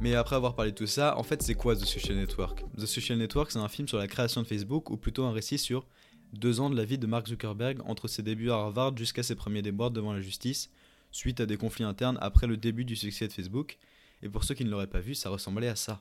Mais 0.00 0.14
après 0.14 0.36
avoir 0.36 0.54
parlé 0.54 0.70
de 0.72 0.76
tout 0.76 0.86
ça, 0.86 1.16
en 1.18 1.22
fait, 1.22 1.42
c'est 1.42 1.54
quoi 1.54 1.76
The 1.76 1.84
Social 1.84 2.16
Network? 2.16 2.64
The 2.76 2.86
Social 2.86 3.18
Network, 3.18 3.50
c'est 3.50 3.58
un 3.58 3.68
film 3.68 3.86
sur 3.86 3.98
la 3.98 4.08
création 4.08 4.40
de 4.42 4.46
Facebook, 4.46 4.88
ou 4.90 4.96
plutôt 4.96 5.24
un 5.24 5.32
récit 5.32 5.58
sur 5.58 5.86
deux 6.32 6.60
ans 6.60 6.70
de 6.70 6.76
la 6.76 6.84
vie 6.84 6.96
de 6.96 7.06
Mark 7.06 7.26
Zuckerberg 7.28 7.80
entre 7.84 8.08
ses 8.08 8.22
débuts 8.22 8.50
à 8.50 8.54
Harvard 8.54 8.96
jusqu'à 8.96 9.22
ses 9.22 9.34
premiers 9.34 9.62
déboires 9.62 9.90
devant 9.90 10.12
la 10.14 10.20
justice, 10.20 10.70
suite 11.10 11.40
à 11.40 11.46
des 11.46 11.56
conflits 11.58 11.84
internes 11.84 12.16
après 12.22 12.46
le 12.46 12.56
début 12.56 12.84
du 12.84 12.96
succès 12.96 13.28
de 13.28 13.32
Facebook. 13.32 13.78
Et 14.22 14.28
pour 14.28 14.44
ceux 14.44 14.54
qui 14.54 14.64
ne 14.64 14.70
l'auraient 14.70 14.86
pas 14.86 15.00
vu, 15.00 15.14
ça 15.14 15.28
ressemblait 15.28 15.68
à 15.68 15.76
ça. 15.76 16.00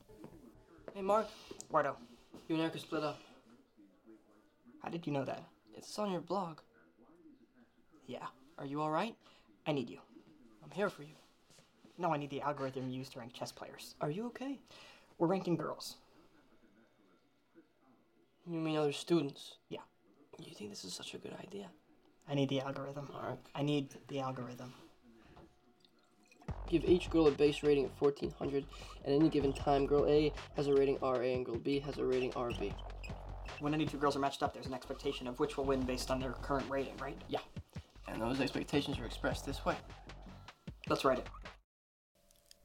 Hey, 0.95 1.01
Mark, 1.01 1.27
Wardo, 1.69 1.91
you 2.49 2.55
and 2.55 2.59
Eric 2.61 2.77
split 2.79 2.99
up. 3.03 3.17
how 4.81 4.89
did 4.89 5.05
you 5.05 5.11
know 5.13 5.25
that? 5.25 5.43
It's 5.77 5.97
on 5.99 6.09
your 6.11 6.21
blog. 6.21 6.61
Yeah, 8.07 8.27
Are 8.57 8.65
you 8.65 8.81
alright? 8.81 9.15
I 9.65 9.71
need 9.71 9.89
you. 9.89 9.99
I'm 10.63 10.71
here 10.71 10.89
for 10.89 11.03
you. 11.03 11.15
No, 11.99 12.13
I 12.13 12.17
need 12.17 12.29
the 12.29 12.41
algorithm 12.41 12.89
used 12.89 13.11
to 13.13 13.19
rank 13.19 13.33
chess 13.33 13.51
players. 13.51 13.95
Are 13.99 14.09
you 14.09 14.25
okay? 14.27 14.57
We're 15.17 15.27
ranking 15.27 15.57
girls. 15.57 15.97
You 18.47 18.57
mean 18.57 18.77
other 18.77 18.93
students? 18.93 19.57
Yeah. 19.67 19.81
You 20.39 20.55
think 20.55 20.69
this 20.69 20.85
is 20.85 20.93
such 20.93 21.13
a 21.13 21.17
good 21.17 21.35
idea? 21.43 21.67
I 22.29 22.35
need 22.35 22.47
the 22.47 22.61
algorithm. 22.61 23.09
Mark. 23.11 23.39
I 23.53 23.63
need 23.63 23.89
the 24.07 24.21
algorithm. 24.21 24.73
Give 26.69 26.85
each 26.85 27.09
girl 27.09 27.27
a 27.27 27.31
base 27.31 27.63
rating 27.63 27.85
of 27.85 27.91
1400. 28.01 28.65
At 29.03 29.11
any 29.11 29.27
given 29.27 29.51
time, 29.51 29.85
girl 29.85 30.05
A 30.07 30.31
has 30.55 30.67
a 30.67 30.73
rating 30.73 30.97
RA 31.01 31.15
and 31.19 31.45
girl 31.45 31.57
B 31.57 31.79
has 31.81 31.97
a 31.97 32.05
rating 32.05 32.31
RB. 32.31 32.73
When 33.59 33.73
any 33.73 33.85
two 33.85 33.97
girls 33.97 34.15
are 34.15 34.19
matched 34.19 34.41
up, 34.41 34.53
there's 34.53 34.67
an 34.67 34.73
expectation 34.73 35.27
of 35.27 35.37
which 35.41 35.57
will 35.57 35.65
win 35.65 35.81
based 35.81 36.11
on 36.11 36.19
their 36.21 36.31
current 36.31 36.69
rating, 36.69 36.95
right? 36.97 37.17
Yeah. 37.27 37.39
And 38.07 38.21
those 38.21 38.39
expectations 38.39 38.99
are 38.99 39.05
expressed 39.05 39.45
this 39.45 39.65
way. 39.65 39.75
Let's 40.87 41.03
write 41.03 41.17
it. 41.17 41.27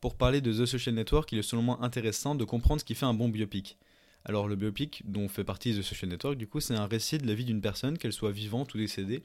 Pour 0.04 0.16
parler 0.16 0.42
de 0.42 0.52
The 0.52 0.66
Social 0.66 0.94
Network, 0.94 1.32
il 1.32 1.38
est 1.38 1.42
selon 1.42 1.62
moi 1.62 1.78
intéressant 1.80 2.34
de 2.34 2.44
comprendre 2.44 2.78
ce 2.78 2.84
qui 2.84 2.94
fait 2.94 3.06
un 3.06 3.14
bon 3.14 3.30
biopic. 3.30 3.78
Alors 4.26 4.48
le 4.48 4.54
biopic 4.54 5.02
dont 5.06 5.28
fait 5.28 5.44
partie 5.44 5.74
The 5.74 5.80
Social 5.80 6.10
Network, 6.10 6.36
du 6.36 6.46
coup, 6.46 6.60
c'est 6.60 6.74
un 6.74 6.84
récit 6.84 7.16
de 7.16 7.26
la 7.26 7.32
vie 7.32 7.46
d'une 7.46 7.62
personne, 7.62 7.96
qu'elle 7.96 8.12
soit 8.12 8.30
vivante 8.30 8.74
ou 8.74 8.76
décédée. 8.76 9.24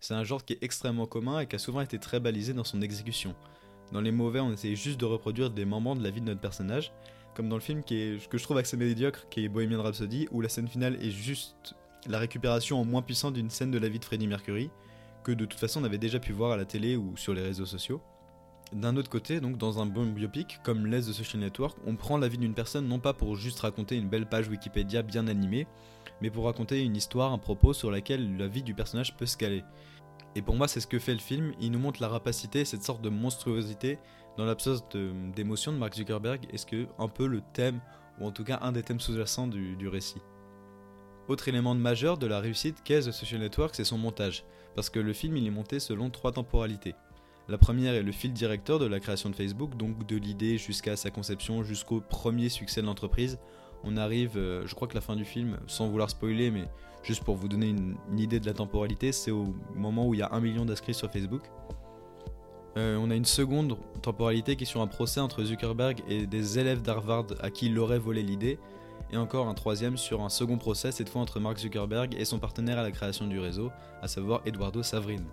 C'est 0.00 0.12
un 0.12 0.24
genre 0.24 0.44
qui 0.44 0.52
est 0.52 0.62
extrêmement 0.62 1.06
commun 1.06 1.40
et 1.40 1.46
qui 1.46 1.56
a 1.56 1.58
souvent 1.58 1.80
été 1.80 1.98
très 1.98 2.20
balisé 2.20 2.52
dans 2.52 2.62
son 2.62 2.82
exécution. 2.82 3.34
Dans 3.90 4.02
les 4.02 4.12
mauvais, 4.12 4.40
on 4.40 4.52
essaye 4.52 4.76
juste 4.76 5.00
de 5.00 5.06
reproduire 5.06 5.48
des 5.48 5.64
moments 5.64 5.96
de 5.96 6.04
la 6.04 6.10
vie 6.10 6.20
de 6.20 6.26
notre 6.26 6.42
personnage, 6.42 6.92
comme 7.34 7.48
dans 7.48 7.56
le 7.56 7.62
film 7.62 7.82
que 7.82 8.18
je 8.18 8.42
trouve 8.42 8.58
assez 8.58 8.76
médiocre, 8.76 9.30
qui 9.30 9.46
est 9.46 9.48
Bohemian 9.48 9.82
Rhapsody, 9.82 10.28
où 10.30 10.42
la 10.42 10.50
scène 10.50 10.68
finale 10.68 11.02
est 11.02 11.10
juste 11.10 11.74
la 12.06 12.18
récupération 12.18 12.78
en 12.78 12.84
moins 12.84 13.00
puissant 13.00 13.30
d'une 13.30 13.48
scène 13.48 13.70
de 13.70 13.78
la 13.78 13.88
vie 13.88 13.98
de 13.98 14.04
Freddie 14.04 14.26
Mercury, 14.26 14.68
que 15.24 15.32
de 15.32 15.46
toute 15.46 15.58
façon 15.58 15.80
on 15.80 15.84
avait 15.84 15.96
déjà 15.96 16.20
pu 16.20 16.32
voir 16.32 16.52
à 16.52 16.58
la 16.58 16.66
télé 16.66 16.96
ou 16.96 17.16
sur 17.16 17.32
les 17.32 17.40
réseaux 17.40 17.64
sociaux. 17.64 18.02
D'un 18.72 18.96
autre 18.98 19.08
côté, 19.08 19.40
donc 19.40 19.56
dans 19.56 19.80
un 19.80 19.86
bon 19.86 20.04
biopic, 20.04 20.60
comme 20.62 20.86
l'est 20.86 21.00
The 21.00 21.12
Social 21.12 21.40
Network, 21.40 21.78
on 21.86 21.96
prend 21.96 22.18
la 22.18 22.28
vie 22.28 22.36
d'une 22.36 22.52
personne 22.52 22.86
non 22.86 22.98
pas 22.98 23.14
pour 23.14 23.34
juste 23.34 23.60
raconter 23.60 23.96
une 23.96 24.10
belle 24.10 24.28
page 24.28 24.48
Wikipédia 24.48 25.02
bien 25.02 25.26
animée, 25.26 25.66
mais 26.20 26.30
pour 26.30 26.44
raconter 26.44 26.82
une 26.82 26.94
histoire, 26.94 27.32
un 27.32 27.38
propos 27.38 27.72
sur 27.72 27.90
laquelle 27.90 28.36
la 28.36 28.46
vie 28.46 28.62
du 28.62 28.74
personnage 28.74 29.16
peut 29.16 29.24
se 29.24 29.38
caler. 29.38 29.64
Et 30.34 30.42
pour 30.42 30.54
moi, 30.54 30.68
c'est 30.68 30.80
ce 30.80 30.86
que 30.86 30.98
fait 30.98 31.14
le 31.14 31.18
film, 31.18 31.54
il 31.60 31.70
nous 31.70 31.78
montre 31.78 32.02
la 32.02 32.08
rapacité, 32.08 32.66
cette 32.66 32.82
sorte 32.82 33.00
de 33.00 33.08
monstruosité 33.08 33.98
dans 34.36 34.44
l'absence 34.44 34.86
de- 34.90 35.12
d'émotion 35.34 35.72
de 35.72 35.78
Mark 35.78 35.94
Zuckerberg, 35.94 36.46
est-ce 36.52 36.66
que 36.66 36.86
un 36.98 37.08
peu 37.08 37.26
le 37.26 37.40
thème, 37.54 37.80
ou 38.20 38.26
en 38.26 38.32
tout 38.32 38.44
cas 38.44 38.58
un 38.60 38.72
des 38.72 38.82
thèmes 38.82 39.00
sous-jacents 39.00 39.46
du, 39.46 39.76
du 39.76 39.88
récit? 39.88 40.20
Autre 41.26 41.48
élément 41.48 41.74
majeur 41.74 42.18
de 42.18 42.26
la 42.26 42.38
réussite 42.40 42.82
qu'est 42.84 43.00
The 43.00 43.12
Social 43.12 43.40
Network, 43.40 43.74
c'est 43.74 43.84
son 43.84 43.98
montage, 43.98 44.44
parce 44.74 44.90
que 44.90 45.00
le 45.00 45.14
film 45.14 45.38
il 45.38 45.46
est 45.46 45.50
monté 45.50 45.80
selon 45.80 46.10
trois 46.10 46.32
temporalités. 46.32 46.94
La 47.50 47.56
première 47.56 47.94
est 47.94 48.02
le 48.02 48.12
fil 48.12 48.34
directeur 48.34 48.78
de 48.78 48.84
la 48.84 49.00
création 49.00 49.30
de 49.30 49.34
Facebook, 49.34 49.74
donc 49.74 50.06
de 50.06 50.16
l'idée 50.16 50.58
jusqu'à 50.58 50.96
sa 50.96 51.10
conception, 51.10 51.62
jusqu'au 51.62 52.02
premier 52.02 52.50
succès 52.50 52.82
de 52.82 52.86
l'entreprise. 52.86 53.38
On 53.84 53.96
arrive, 53.96 54.36
euh, 54.36 54.66
je 54.66 54.74
crois 54.74 54.86
que 54.86 54.94
la 54.94 55.00
fin 55.00 55.16
du 55.16 55.24
film, 55.24 55.56
sans 55.66 55.88
vouloir 55.88 56.10
spoiler, 56.10 56.50
mais 56.50 56.68
juste 57.02 57.24
pour 57.24 57.36
vous 57.36 57.48
donner 57.48 57.68
une, 57.68 57.96
idée 58.18 58.38
de 58.38 58.44
la 58.44 58.52
temporalité, 58.52 59.12
c'est 59.12 59.30
au 59.30 59.54
moment 59.74 60.06
où 60.06 60.12
il 60.12 60.20
y 60.20 60.22
a 60.22 60.28
un 60.32 60.40
million 60.40 60.66
d'inscrits 60.66 60.92
sur 60.92 61.10
Facebook. 61.10 61.40
Euh, 62.76 62.98
on 63.00 63.10
a 63.10 63.14
une 63.14 63.24
seconde 63.24 63.78
temporalité 64.02 64.54
qui 64.54 64.64
est 64.64 64.66
sur 64.66 64.82
un 64.82 64.86
procès 64.86 65.20
entre 65.20 65.42
Zuckerberg 65.42 66.02
et 66.06 66.26
des 66.26 66.58
élèves 66.58 66.82
d'Harvard 66.82 67.28
à 67.40 67.50
qui 67.50 67.66
il 67.66 67.78
aurait 67.78 67.98
volé 67.98 68.22
l'idée, 68.22 68.58
et 69.10 69.16
encore 69.16 69.48
un 69.48 69.54
troisième 69.54 69.96
sur 69.96 70.20
un 70.20 70.28
second 70.28 70.58
procès, 70.58 70.92
cette 70.92 71.08
fois 71.08 71.22
entre 71.22 71.40
Mark 71.40 71.56
Zuckerberg 71.56 72.14
et 72.14 72.26
son 72.26 72.38
partenaire 72.38 72.78
à 72.78 72.82
la 72.82 72.90
création 72.90 73.26
du 73.26 73.38
réseau, 73.38 73.70
à 74.02 74.08
savoir 74.08 74.42
Eduardo 74.44 74.82
Savrin. 74.82 75.24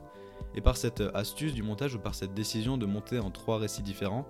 Et 0.56 0.62
par 0.62 0.78
cette 0.78 1.02
euh, 1.02 1.12
astuce 1.14 1.54
du 1.54 1.64
montage 1.64 1.96
ou 1.96 2.00
par 2.00 2.16
cette 2.16 2.34
décision 2.34 2.78
de 2.78 2.86
monter 2.86 3.20
en 3.20 3.32
trois 3.32 3.58
récits 3.58 3.84
différents, 3.84 4.25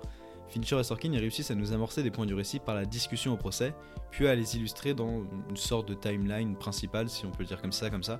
Fincher 0.47 0.79
et 0.79 0.83
Sorkin 0.83 1.11
réussissent 1.11 1.51
à 1.51 1.55
nous 1.55 1.73
amorcer 1.73 2.03
des 2.03 2.11
points 2.11 2.25
du 2.25 2.33
récit 2.33 2.59
par 2.59 2.75
la 2.75 2.85
discussion 2.85 3.33
au 3.33 3.37
procès, 3.37 3.73
puis 4.11 4.27
à 4.27 4.35
les 4.35 4.55
illustrer 4.55 4.93
dans 4.93 5.23
une 5.49 5.57
sorte 5.57 5.87
de 5.87 5.93
timeline 5.93 6.55
principale, 6.55 7.09
si 7.09 7.25
on 7.25 7.31
peut 7.31 7.43
le 7.43 7.47
dire 7.47 7.61
comme 7.61 7.71
ça, 7.71 7.89
comme 7.89 8.03
ça. 8.03 8.19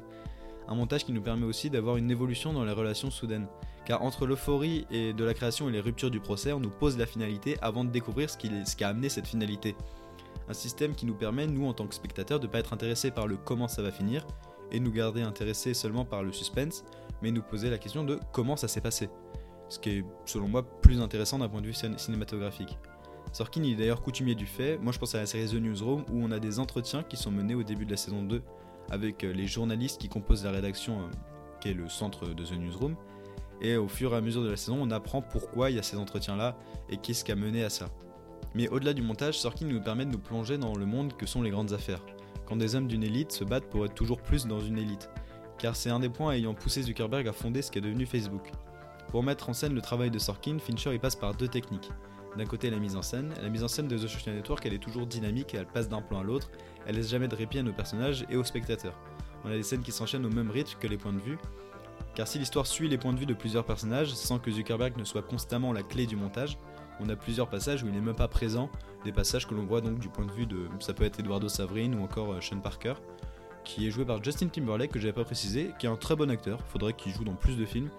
Un 0.67 0.75
montage 0.75 1.05
qui 1.05 1.11
nous 1.11 1.21
permet 1.21 1.45
aussi 1.45 1.69
d'avoir 1.69 1.97
une 1.97 2.09
évolution 2.09 2.51
dans 2.51 2.65
les 2.65 2.71
relations 2.71 3.11
soudaines. 3.11 3.47
Car 3.85 4.01
entre 4.01 4.25
l'euphorie 4.25 4.87
de 4.89 5.23
la 5.23 5.35
création 5.35 5.69
et 5.69 5.71
les 5.71 5.79
ruptures 5.79 6.09
du 6.09 6.19
procès, 6.19 6.51
on 6.53 6.59
nous 6.59 6.71
pose 6.71 6.97
la 6.97 7.05
finalité 7.05 7.57
avant 7.61 7.83
de 7.83 7.91
découvrir 7.91 8.31
ce 8.31 8.37
qui 8.37 8.83
a 8.83 8.87
amené 8.87 9.09
cette 9.09 9.27
finalité. 9.27 9.75
Un 10.49 10.53
système 10.53 10.95
qui 10.95 11.05
nous 11.05 11.13
permet, 11.13 11.45
nous 11.45 11.67
en 11.67 11.73
tant 11.73 11.85
que 11.85 11.93
spectateurs, 11.93 12.39
de 12.39 12.47
ne 12.47 12.51
pas 12.51 12.59
être 12.59 12.73
intéressés 12.73 13.11
par 13.11 13.27
le 13.27 13.37
comment 13.37 13.67
ça 13.67 13.83
va 13.83 13.91
finir, 13.91 14.25
et 14.71 14.79
nous 14.79 14.91
garder 14.91 15.21
intéressés 15.21 15.73
seulement 15.73 16.05
par 16.05 16.23
le 16.23 16.31
suspense, 16.31 16.83
mais 17.21 17.31
nous 17.31 17.41
poser 17.41 17.69
la 17.69 17.77
question 17.77 18.03
de 18.03 18.19
comment 18.31 18.55
ça 18.55 18.67
s'est 18.67 18.81
passé. 18.81 19.09
Ce 19.69 19.79
qui 19.79 19.89
est, 19.89 20.05
selon 20.25 20.47
moi, 20.47 20.63
plus 20.81 21.01
intéressant 21.01 21.39
d'un 21.39 21.49
point 21.49 21.61
de 21.61 21.67
vue 21.67 21.73
cin- 21.73 21.97
cinématographique. 21.97 22.77
Sorkin 23.31 23.63
est 23.63 23.75
d'ailleurs 23.75 24.01
coutumier 24.01 24.35
du 24.35 24.45
fait, 24.45 24.77
moi 24.77 24.93
je 24.93 24.99
pense 24.99 25.15
à 25.15 25.19
la 25.19 25.25
série 25.25 25.47
The 25.49 25.55
Newsroom, 25.55 26.05
où 26.11 26.23
on 26.23 26.31
a 26.31 26.39
des 26.39 26.59
entretiens 26.59 27.03
qui 27.03 27.17
sont 27.17 27.31
menés 27.31 27.55
au 27.55 27.63
début 27.63 27.85
de 27.85 27.91
la 27.91 27.97
saison 27.97 28.21
2, 28.21 28.41
avec 28.91 29.23
euh, 29.23 29.33
les 29.33 29.47
journalistes 29.47 29.99
qui 29.99 30.07
composent 30.09 30.43
la 30.45 30.51
rédaction, 30.51 30.99
euh, 30.99 31.11
qui 31.59 31.69
est 31.69 31.73
le 31.73 31.89
centre 31.89 32.27
de 32.27 32.43
The 32.45 32.53
Newsroom, 32.53 32.95
et 33.61 33.75
au 33.77 33.87
fur 33.87 34.13
et 34.13 34.17
à 34.17 34.21
mesure 34.21 34.43
de 34.43 34.49
la 34.51 34.57
saison, 34.57 34.77
on 34.81 34.91
apprend 34.91 35.21
pourquoi 35.21 35.69
il 35.71 35.75
y 35.77 35.79
a 35.79 35.83
ces 35.83 35.97
entretiens-là, 35.97 36.57
et 36.89 36.97
qu'est-ce 36.97 37.25
qui 37.25 37.31
a 37.31 37.35
mené 37.35 37.63
à 37.63 37.69
ça. 37.69 37.87
Mais 38.53 38.69
au-delà 38.69 38.93
du 38.93 39.01
montage, 39.01 39.37
Sorkin 39.39 39.65
nous 39.65 39.81
permet 39.81 40.05
de 40.05 40.11
nous 40.11 40.19
plonger 40.19 40.57
dans 40.57 40.75
le 40.75 40.85
monde 40.85 41.17
que 41.17 41.25
sont 41.25 41.41
les 41.41 41.49
grandes 41.49 41.73
affaires, 41.73 42.01
quand 42.45 42.55
des 42.55 42.75
hommes 42.75 42.87
d'une 42.87 43.03
élite 43.03 43.31
se 43.31 43.43
battent 43.43 43.69
pour 43.69 43.85
être 43.85 43.93
toujours 43.93 44.21
plus 44.21 44.45
dans 44.45 44.59
une 44.59 44.77
élite, 44.77 45.09
car 45.57 45.75
c'est 45.75 45.89
un 45.89 45.99
des 45.99 46.09
points 46.09 46.33
ayant 46.33 46.53
poussé 46.53 46.81
Zuckerberg 46.81 47.27
à 47.27 47.33
fonder 47.33 47.61
ce 47.61 47.71
qui 47.71 47.79
est 47.79 47.81
devenu 47.81 48.05
Facebook. 48.05 48.51
Pour 49.09 49.23
mettre 49.23 49.49
en 49.49 49.53
scène 49.53 49.73
le 49.73 49.81
travail 49.81 50.11
de 50.11 50.19
Sorkin, 50.19 50.57
Fincher 50.59 50.93
y 50.93 50.99
passe 50.99 51.15
par 51.15 51.33
deux 51.35 51.47
techniques. 51.47 51.89
D'un 52.37 52.45
côté 52.45 52.69
la 52.69 52.77
mise 52.77 52.97
en 52.97 53.01
scène, 53.01 53.33
la 53.41 53.49
mise 53.49 53.63
en 53.63 53.69
scène 53.69 53.87
de 53.87 53.97
The 53.97 54.07
Social 54.07 54.35
Network 54.35 54.65
elle 54.65 54.73
est 54.73 54.79
toujours 54.79 55.07
dynamique 55.07 55.53
et 55.53 55.57
elle 55.57 55.67
passe 55.67 55.87
d'un 55.87 56.01
plan 56.01 56.19
à 56.19 56.23
l'autre, 56.23 56.51
elle 56.85 56.95
laisse 56.95 57.09
jamais 57.09 57.29
de 57.29 57.35
répit 57.35 57.59
à 57.59 57.63
nos 57.63 57.71
personnages 57.71 58.25
et 58.29 58.35
aux 58.35 58.43
spectateurs. 58.43 58.99
On 59.45 59.49
a 59.49 59.53
des 59.53 59.63
scènes 59.63 59.83
qui 59.83 59.91
s'enchaînent 59.91 60.25
au 60.25 60.29
même 60.29 60.51
rythme 60.51 60.77
que 60.79 60.87
les 60.87 60.97
points 60.97 61.13
de 61.13 61.19
vue. 61.19 61.37
Car 62.13 62.27
si 62.27 62.39
l'histoire 62.39 62.65
suit 62.65 62.89
les 62.89 62.97
points 62.97 63.13
de 63.13 63.19
vue 63.19 63.25
de 63.25 63.33
plusieurs 63.33 63.63
personnages 63.63 64.13
sans 64.13 64.39
que 64.39 64.51
Zuckerberg 64.51 64.97
ne 64.97 65.03
soit 65.03 65.21
constamment 65.21 65.71
la 65.71 65.83
clé 65.83 66.07
du 66.07 66.15
montage, 66.15 66.57
on 66.99 67.09
a 67.09 67.15
plusieurs 67.15 67.49
passages 67.49 67.83
où 67.83 67.87
il 67.87 67.93
n'est 67.93 68.01
même 68.01 68.15
pas 68.15 68.27
présent, 68.27 68.69
des 69.05 69.13
passages 69.13 69.47
que 69.47 69.53
l'on 69.53 69.65
voit 69.65 69.79
donc 69.79 69.99
du 69.99 70.09
point 70.09 70.25
de 70.25 70.31
vue 70.31 70.45
de. 70.45 70.67
Ça 70.79 70.93
peut 70.93 71.05
être 71.05 71.19
Eduardo 71.19 71.47
Saverin 71.47 71.93
ou 71.93 72.03
encore 72.03 72.33
euh, 72.33 72.41
Sean 72.41 72.59
Parker, 72.59 72.95
qui 73.63 73.87
est 73.87 73.91
joué 73.91 74.03
par 74.03 74.21
Justin 74.21 74.47
Timberlake, 74.47 74.91
que 74.91 74.99
j'avais 74.99 75.13
pas 75.13 75.23
précisé, 75.23 75.71
qui 75.79 75.85
est 75.85 75.89
un 75.89 75.95
très 75.95 76.15
bon 76.15 76.29
acteur. 76.29 76.59
Faudrait 76.67 76.93
qu'il 76.93 77.13
joue 77.13 77.23
dans 77.23 77.35
plus 77.35 77.55
de 77.55 77.65
films. 77.65 77.89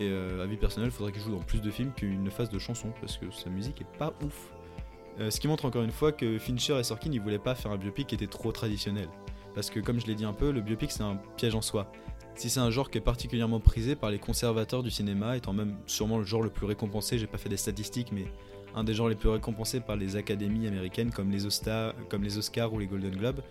Et 0.00 0.08
euh, 0.08 0.42
à 0.42 0.46
vie 0.46 0.56
personnelle, 0.56 0.90
faudrait 0.90 1.12
qu'il 1.12 1.22
joue 1.22 1.30
dans 1.30 1.42
plus 1.42 1.60
de 1.60 1.70
films 1.70 1.92
qu'il 1.94 2.22
ne 2.22 2.30
fasse 2.30 2.50
de 2.50 2.58
chansons, 2.58 2.92
parce 3.00 3.16
que 3.16 3.30
sa 3.30 3.48
musique 3.48 3.80
est 3.80 3.98
pas 3.98 4.12
ouf. 4.24 4.52
Euh, 5.18 5.30
ce 5.30 5.40
qui 5.40 5.48
montre 5.48 5.64
encore 5.64 5.82
une 5.82 5.90
fois 5.90 6.12
que 6.12 6.38
Fincher 6.38 6.78
et 6.78 6.82
Sorkin 6.82 7.10
ils 7.12 7.20
voulaient 7.20 7.38
pas 7.38 7.54
faire 7.54 7.70
un 7.72 7.76
biopic 7.76 8.08
qui 8.08 8.14
était 8.14 8.26
trop 8.26 8.52
traditionnel. 8.52 9.08
Parce 9.54 9.68
que 9.68 9.80
comme 9.80 10.00
je 10.00 10.06
l'ai 10.06 10.14
dit 10.14 10.24
un 10.24 10.32
peu, 10.32 10.50
le 10.50 10.60
biopic 10.60 10.90
c'est 10.90 11.02
un 11.02 11.16
piège 11.36 11.54
en 11.54 11.60
soi. 11.60 11.92
Si 12.36 12.48
c'est 12.48 12.60
un 12.60 12.70
genre 12.70 12.90
qui 12.90 12.96
est 12.96 13.02
particulièrement 13.02 13.60
prisé 13.60 13.96
par 13.96 14.10
les 14.10 14.18
conservateurs 14.18 14.82
du 14.82 14.90
cinéma, 14.90 15.36
étant 15.36 15.52
même 15.52 15.76
sûrement 15.86 16.16
le 16.16 16.24
genre 16.24 16.42
le 16.42 16.48
plus 16.48 16.64
récompensé, 16.64 17.18
j'ai 17.18 17.26
pas 17.26 17.36
fait 17.36 17.48
des 17.50 17.58
statistiques, 17.58 18.12
mais 18.12 18.24
un 18.74 18.84
des 18.84 18.94
genres 18.94 19.08
les 19.08 19.14
plus 19.14 19.28
récompensés 19.28 19.80
par 19.80 19.96
les 19.96 20.16
académies 20.16 20.66
américaines 20.66 21.10
comme 21.10 21.30
les, 21.30 21.46
Oscars 21.46 22.72
ou 22.72 22.78
les 22.78 22.86
Golden 22.86 23.16
Globes, 23.16 23.42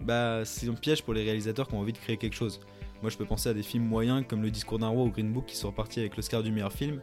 bah 0.00 0.44
c'est 0.44 0.68
un 0.68 0.74
piège 0.74 1.02
pour 1.02 1.14
les 1.14 1.24
réalisateurs 1.24 1.68
qui 1.68 1.74
ont 1.74 1.80
envie 1.80 1.92
de 1.92 1.98
créer 1.98 2.16
quelque 2.16 2.36
chose. 2.36 2.60
Moi 3.02 3.10
je 3.10 3.16
peux 3.16 3.24
penser 3.24 3.48
à 3.48 3.54
des 3.54 3.62
films 3.62 3.84
moyens 3.84 4.24
comme 4.28 4.42
Le 4.42 4.50
Discours 4.50 4.78
d'un 4.78 4.88
roi 4.88 5.04
ou 5.04 5.10
Green 5.10 5.32
Book 5.32 5.46
qui 5.46 5.56
sont 5.56 5.68
repartis 5.68 6.00
avec 6.00 6.16
l'Oscar 6.16 6.42
du 6.42 6.52
meilleur 6.52 6.72
film, 6.72 7.00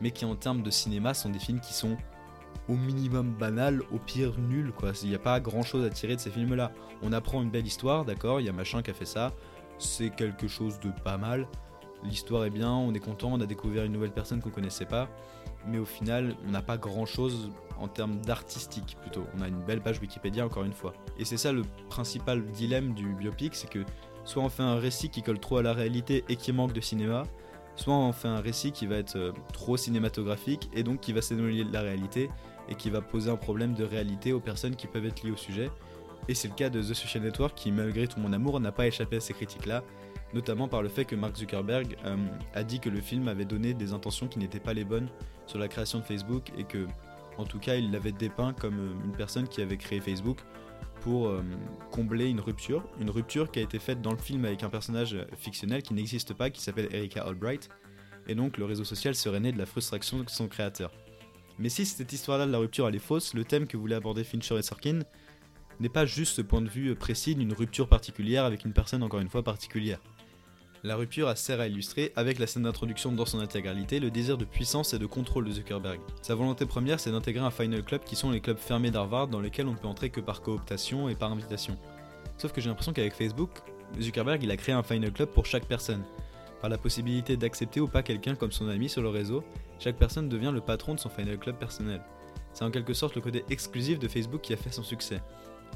mais 0.00 0.10
qui 0.10 0.24
en 0.24 0.34
termes 0.34 0.62
de 0.62 0.70
cinéma 0.70 1.14
sont 1.14 1.30
des 1.30 1.38
films 1.38 1.60
qui 1.60 1.74
sont 1.74 1.96
au 2.68 2.74
minimum 2.74 3.34
banal, 3.34 3.82
au 3.92 3.98
pire 3.98 4.38
nul. 4.38 4.72
Il 5.02 5.08
n'y 5.08 5.14
a 5.14 5.18
pas 5.18 5.40
grand 5.40 5.62
chose 5.62 5.84
à 5.84 5.90
tirer 5.90 6.16
de 6.16 6.20
ces 6.20 6.30
films 6.30 6.54
là. 6.54 6.72
On 7.02 7.12
apprend 7.12 7.42
une 7.42 7.50
belle 7.50 7.66
histoire, 7.66 8.04
d'accord, 8.04 8.40
il 8.40 8.46
y 8.46 8.48
a 8.48 8.52
machin 8.52 8.82
qui 8.82 8.90
a 8.90 8.94
fait 8.94 9.04
ça, 9.04 9.32
c'est 9.78 10.10
quelque 10.10 10.48
chose 10.48 10.78
de 10.80 10.90
pas 11.04 11.18
mal. 11.18 11.46
L'histoire 12.04 12.44
est 12.44 12.50
bien, 12.50 12.70
on 12.70 12.94
est 12.94 13.00
content, 13.00 13.30
on 13.32 13.40
a 13.40 13.46
découvert 13.46 13.84
une 13.84 13.92
nouvelle 13.92 14.12
personne 14.12 14.40
qu'on 14.40 14.50
connaissait 14.50 14.86
pas, 14.86 15.08
mais 15.66 15.78
au 15.78 15.84
final, 15.84 16.34
on 16.46 16.50
n'a 16.50 16.62
pas 16.62 16.76
grand 16.76 17.06
chose 17.06 17.50
en 17.78 17.88
termes 17.88 18.20
d'artistique 18.20 18.96
plutôt. 19.00 19.24
On 19.36 19.42
a 19.42 19.48
une 19.48 19.62
belle 19.62 19.80
page 19.80 20.00
Wikipédia 20.00 20.44
encore 20.44 20.64
une 20.64 20.72
fois. 20.72 20.92
Et 21.18 21.24
c'est 21.24 21.36
ça 21.36 21.52
le 21.52 21.62
principal 21.88 22.44
dilemme 22.46 22.94
du 22.94 23.14
biopic, 23.14 23.54
c'est 23.54 23.70
que 23.70 23.84
soit 24.24 24.42
on 24.42 24.48
fait 24.48 24.62
un 24.62 24.76
récit 24.76 25.08
qui 25.08 25.22
colle 25.22 25.38
trop 25.38 25.58
à 25.58 25.62
la 25.62 25.72
réalité 25.72 26.24
et 26.28 26.36
qui 26.36 26.52
manque 26.52 26.72
de 26.72 26.80
cinéma, 26.80 27.24
soit 27.76 27.94
on 27.94 28.12
fait 28.12 28.28
un 28.28 28.40
récit 28.40 28.72
qui 28.72 28.86
va 28.86 28.96
être 28.96 29.16
euh, 29.16 29.32
trop 29.52 29.76
cinématographique 29.76 30.68
et 30.74 30.82
donc 30.82 31.00
qui 31.00 31.12
va 31.12 31.22
s'éloigner 31.22 31.64
de 31.64 31.72
la 31.72 31.80
réalité 31.80 32.30
et 32.68 32.74
qui 32.74 32.90
va 32.90 33.00
poser 33.00 33.30
un 33.30 33.36
problème 33.36 33.74
de 33.74 33.84
réalité 33.84 34.32
aux 34.32 34.40
personnes 34.40 34.76
qui 34.76 34.86
peuvent 34.86 35.06
être 35.06 35.22
liées 35.22 35.32
au 35.32 35.36
sujet. 35.36 35.70
Et 36.28 36.34
c'est 36.34 36.48
le 36.48 36.54
cas 36.54 36.70
de 36.70 36.80
The 36.80 36.94
Social 36.94 37.24
Network 37.24 37.56
qui, 37.56 37.72
malgré 37.72 38.06
tout 38.06 38.20
mon 38.20 38.32
amour, 38.32 38.60
n'a 38.60 38.72
pas 38.72 38.86
échappé 38.86 39.16
à 39.16 39.20
ces 39.20 39.34
critiques-là, 39.34 39.82
notamment 40.34 40.68
par 40.68 40.82
le 40.82 40.88
fait 40.88 41.04
que 41.04 41.16
Mark 41.16 41.36
Zuckerberg 41.36 41.96
euh, 42.04 42.16
a 42.54 42.62
dit 42.62 42.80
que 42.80 42.88
le 42.88 43.00
film 43.00 43.28
avait 43.28 43.44
donné 43.44 43.74
des 43.74 43.92
intentions 43.92 44.28
qui 44.28 44.38
n'étaient 44.38 44.60
pas 44.60 44.72
les 44.72 44.84
bonnes 44.84 45.08
sur 45.46 45.58
la 45.58 45.68
création 45.68 45.98
de 45.98 46.04
Facebook 46.04 46.52
et 46.56 46.64
que, 46.64 46.86
en 47.38 47.44
tout 47.44 47.58
cas, 47.58 47.74
il 47.74 47.90
l'avait 47.90 48.12
dépeint 48.12 48.52
comme 48.52 48.78
euh, 48.78 49.04
une 49.04 49.12
personne 49.12 49.48
qui 49.48 49.62
avait 49.62 49.76
créé 49.76 50.00
Facebook 50.00 50.38
pour 51.00 51.26
euh, 51.26 51.42
combler 51.90 52.28
une 52.28 52.40
rupture, 52.40 52.84
une 53.00 53.10
rupture 53.10 53.50
qui 53.50 53.58
a 53.58 53.62
été 53.62 53.80
faite 53.80 54.00
dans 54.00 54.12
le 54.12 54.18
film 54.18 54.44
avec 54.44 54.62
un 54.62 54.68
personnage 54.68 55.16
fictionnel 55.36 55.82
qui 55.82 55.94
n'existe 55.94 56.34
pas, 56.34 56.50
qui 56.50 56.62
s'appelle 56.62 56.88
Erika 56.92 57.22
Albright, 57.22 57.68
et 58.28 58.36
donc 58.36 58.56
le 58.56 58.64
réseau 58.64 58.84
social 58.84 59.16
serait 59.16 59.40
né 59.40 59.50
de 59.50 59.58
la 59.58 59.66
frustration 59.66 60.20
de 60.20 60.30
son 60.30 60.46
créateur. 60.46 60.92
Mais 61.58 61.68
si 61.68 61.84
cette 61.84 62.12
histoire-là 62.12 62.46
de 62.46 62.52
la 62.52 62.58
rupture 62.58 62.88
elle 62.88 62.94
est 62.94 63.00
fausse, 63.00 63.34
le 63.34 63.44
thème 63.44 63.66
que 63.66 63.76
voulaient 63.76 63.96
aborder 63.96 64.22
Fincher 64.22 64.56
et 64.58 64.62
Sorkin 64.62 65.00
n'est 65.80 65.88
pas 65.88 66.06
juste 66.06 66.36
ce 66.36 66.42
point 66.42 66.60
de 66.60 66.68
vue 66.68 66.94
précis 66.94 67.34
d'une 67.34 67.52
rupture 67.52 67.88
particulière 67.88 68.44
avec 68.44 68.64
une 68.64 68.72
personne 68.72 69.02
encore 69.02 69.20
une 69.20 69.28
fois 69.28 69.42
particulière. 69.42 69.98
La 70.84 70.96
rupture 70.96 71.36
sert 71.38 71.60
à 71.60 71.68
illustrer, 71.68 72.12
avec 72.16 72.40
la 72.40 72.48
scène 72.48 72.64
d'introduction 72.64 73.12
dans 73.12 73.24
son 73.24 73.38
intégralité, 73.38 74.00
le 74.00 74.10
désir 74.10 74.36
de 74.36 74.44
puissance 74.44 74.94
et 74.94 74.98
de 74.98 75.06
contrôle 75.06 75.44
de 75.44 75.52
Zuckerberg. 75.52 76.00
Sa 76.22 76.34
volonté 76.34 76.66
première, 76.66 76.98
c'est 76.98 77.12
d'intégrer 77.12 77.44
un 77.44 77.52
Final 77.52 77.84
Club 77.84 78.02
qui 78.02 78.16
sont 78.16 78.32
les 78.32 78.40
clubs 78.40 78.58
fermés 78.58 78.90
d'Harvard 78.90 79.28
dans 79.28 79.38
lesquels 79.38 79.68
on 79.68 79.74
ne 79.74 79.76
peut 79.76 79.86
entrer 79.86 80.10
que 80.10 80.20
par 80.20 80.42
cooptation 80.42 81.08
et 81.08 81.14
par 81.14 81.30
invitation. 81.30 81.78
Sauf 82.36 82.50
que 82.50 82.60
j'ai 82.60 82.68
l'impression 82.68 82.92
qu'avec 82.92 83.14
Facebook, 83.14 83.50
Zuckerberg 84.00 84.42
il 84.42 84.50
a 84.50 84.56
créé 84.56 84.74
un 84.74 84.82
Final 84.82 85.12
Club 85.12 85.28
pour 85.28 85.46
chaque 85.46 85.66
personne. 85.66 86.02
Par 86.60 86.68
la 86.68 86.78
possibilité 86.78 87.36
d'accepter 87.36 87.80
ou 87.80 87.86
pas 87.86 88.02
quelqu'un 88.02 88.34
comme 88.34 88.50
son 88.50 88.68
ami 88.68 88.88
sur 88.88 89.02
le 89.02 89.08
réseau, 89.08 89.44
chaque 89.78 89.96
personne 89.96 90.28
devient 90.28 90.50
le 90.52 90.60
patron 90.60 90.94
de 90.94 90.98
son 90.98 91.10
Final 91.10 91.38
Club 91.38 91.58
personnel. 91.58 92.02
C'est 92.54 92.64
en 92.64 92.72
quelque 92.72 92.92
sorte 92.92 93.14
le 93.14 93.20
côté 93.20 93.44
exclusif 93.50 94.00
de 94.00 94.08
Facebook 94.08 94.40
qui 94.40 94.52
a 94.52 94.56
fait 94.56 94.72
son 94.72 94.82
succès. 94.82 95.20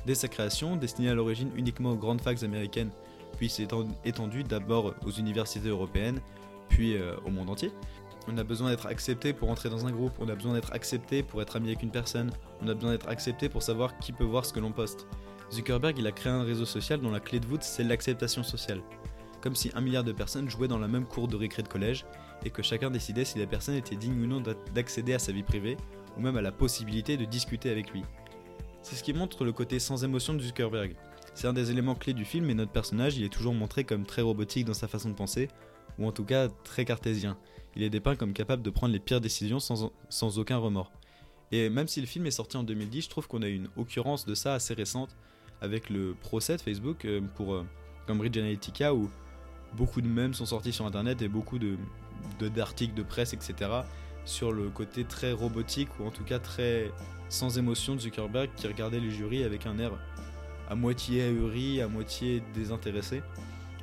Dès 0.04 0.14
sa 0.14 0.28
création, 0.28 0.76
destinée 0.76 1.08
à 1.08 1.14
l'origine 1.14 1.50
uniquement 1.56 1.90
aux 1.90 1.96
grandes 1.96 2.20
facs 2.20 2.42
américaines 2.42 2.90
puis 3.36 3.48
c'est 3.48 3.68
étendu 4.04 4.42
d'abord 4.42 4.94
aux 5.04 5.10
universités 5.10 5.68
européennes, 5.68 6.20
puis 6.68 6.96
euh, 6.96 7.14
au 7.24 7.30
monde 7.30 7.50
entier. 7.50 7.70
On 8.28 8.36
a 8.38 8.44
besoin 8.44 8.70
d'être 8.70 8.86
accepté 8.86 9.32
pour 9.32 9.50
entrer 9.50 9.68
dans 9.68 9.86
un 9.86 9.92
groupe, 9.92 10.14
on 10.18 10.28
a 10.28 10.34
besoin 10.34 10.54
d'être 10.54 10.72
accepté 10.72 11.22
pour 11.22 11.40
être 11.42 11.56
ami 11.56 11.68
avec 11.68 11.82
une 11.82 11.92
personne, 11.92 12.30
on 12.60 12.68
a 12.68 12.74
besoin 12.74 12.90
d'être 12.90 13.08
accepté 13.08 13.48
pour 13.48 13.62
savoir 13.62 13.96
qui 13.98 14.12
peut 14.12 14.24
voir 14.24 14.44
ce 14.44 14.52
que 14.52 14.58
l'on 14.58 14.72
poste. 14.72 15.06
Zuckerberg, 15.52 15.96
il 15.98 16.06
a 16.08 16.12
créé 16.12 16.32
un 16.32 16.42
réseau 16.42 16.64
social 16.64 17.00
dont 17.00 17.12
la 17.12 17.20
clé 17.20 17.38
de 17.38 17.46
voûte, 17.46 17.62
c'est 17.62 17.84
l'acceptation 17.84 18.42
sociale. 18.42 18.80
Comme 19.40 19.54
si 19.54 19.70
un 19.74 19.80
milliard 19.80 20.02
de 20.02 20.10
personnes 20.10 20.50
jouaient 20.50 20.66
dans 20.66 20.78
la 20.78 20.88
même 20.88 21.06
cour 21.06 21.28
de 21.28 21.36
récré 21.36 21.62
de 21.62 21.68
collège, 21.68 22.04
et 22.44 22.50
que 22.50 22.62
chacun 22.62 22.90
décidait 22.90 23.24
si 23.24 23.38
la 23.38 23.46
personne 23.46 23.76
était 23.76 23.94
digne 23.94 24.20
ou 24.24 24.26
non 24.26 24.42
d'accéder 24.74 25.14
à 25.14 25.20
sa 25.20 25.30
vie 25.30 25.44
privée, 25.44 25.76
ou 26.16 26.20
même 26.20 26.36
à 26.36 26.42
la 26.42 26.50
possibilité 26.50 27.16
de 27.16 27.26
discuter 27.26 27.70
avec 27.70 27.92
lui. 27.92 28.02
C'est 28.88 28.94
ce 28.94 29.02
qui 29.02 29.12
montre 29.12 29.44
le 29.44 29.50
côté 29.52 29.80
sans 29.80 30.04
émotion 30.04 30.32
de 30.32 30.38
Zuckerberg. 30.38 30.94
C'est 31.34 31.48
un 31.48 31.52
des 31.52 31.72
éléments 31.72 31.96
clés 31.96 32.12
du 32.12 32.24
film 32.24 32.48
et 32.50 32.54
notre 32.54 32.70
personnage 32.70 33.16
il 33.16 33.24
est 33.24 33.32
toujours 33.32 33.52
montré 33.52 33.82
comme 33.82 34.06
très 34.06 34.22
robotique 34.22 34.64
dans 34.64 34.74
sa 34.74 34.86
façon 34.86 35.08
de 35.08 35.14
penser, 35.16 35.48
ou 35.98 36.06
en 36.06 36.12
tout 36.12 36.22
cas 36.22 36.46
très 36.62 36.84
cartésien. 36.84 37.36
Il 37.74 37.82
est 37.82 37.90
dépeint 37.90 38.14
comme 38.14 38.32
capable 38.32 38.62
de 38.62 38.70
prendre 38.70 38.92
les 38.92 39.00
pires 39.00 39.20
décisions 39.20 39.58
sans, 39.58 40.38
aucun 40.38 40.58
remords. 40.58 40.92
Et 41.50 41.68
même 41.68 41.88
si 41.88 42.00
le 42.00 42.06
film 42.06 42.26
est 42.26 42.30
sorti 42.30 42.56
en 42.58 42.62
2010, 42.62 43.02
je 43.02 43.08
trouve 43.08 43.26
qu'on 43.26 43.42
a 43.42 43.48
une 43.48 43.68
occurrence 43.76 44.24
de 44.24 44.36
ça 44.36 44.54
assez 44.54 44.72
récente 44.72 45.16
avec 45.60 45.90
le 45.90 46.14
procès 46.14 46.56
de 46.56 46.62
Facebook 46.62 47.06
euh, 47.06 47.20
pour 47.34 47.54
euh, 47.54 47.66
Cambridge 48.06 48.38
Analytica 48.38 48.94
où 48.94 49.10
beaucoup 49.76 50.00
de 50.00 50.06
mèmes 50.06 50.32
sont 50.32 50.46
sortis 50.46 50.72
sur 50.72 50.86
internet 50.86 51.22
et 51.22 51.28
beaucoup 51.28 51.58
de 51.58 51.76
d'articles 52.38 52.94
de 52.94 53.02
presse 53.02 53.34
etc 53.34 53.82
sur 54.26 54.52
le 54.52 54.68
côté 54.68 55.04
très 55.04 55.32
robotique 55.32 55.88
ou 55.98 56.04
en 56.04 56.10
tout 56.10 56.24
cas 56.24 56.38
très 56.38 56.90
sans 57.28 57.58
émotion 57.58 57.94
de 57.94 58.00
Zuckerberg 58.00 58.50
qui 58.56 58.66
regardait 58.66 59.00
les 59.00 59.10
jurys 59.10 59.44
avec 59.44 59.66
un 59.66 59.78
air 59.78 59.92
à 60.68 60.74
moitié 60.74 61.22
ahuri, 61.22 61.80
à 61.80 61.88
moitié 61.88 62.42
désintéressé. 62.54 63.22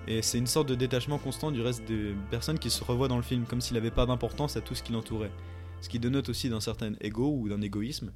Et 0.06 0.22
c'est 0.22 0.38
une 0.38 0.48
sorte 0.48 0.68
de 0.68 0.76
détachement 0.76 1.18
constant 1.18 1.50
du 1.50 1.62
reste 1.62 1.86
des 1.86 2.14
personnes 2.30 2.60
qui 2.60 2.70
se 2.70 2.84
revoient 2.84 3.08
dans 3.08 3.18
le 3.18 3.24
film, 3.24 3.46
comme 3.46 3.62
s'il 3.62 3.76
n'avait 3.76 3.90
pas 3.90 4.06
d'importance 4.06 4.58
à 4.58 4.62
tout 4.62 4.76
ce 4.76 4.84
qui 4.84 4.92
l'entourait. 4.92 5.32
Ce 5.80 5.88
qui 5.88 5.98
dénote 5.98 6.28
aussi 6.28 6.50
d'un 6.50 6.60
certain 6.60 6.94
ego 7.00 7.34
ou 7.34 7.48
d'un 7.48 7.62
égoïsme. 7.62 8.12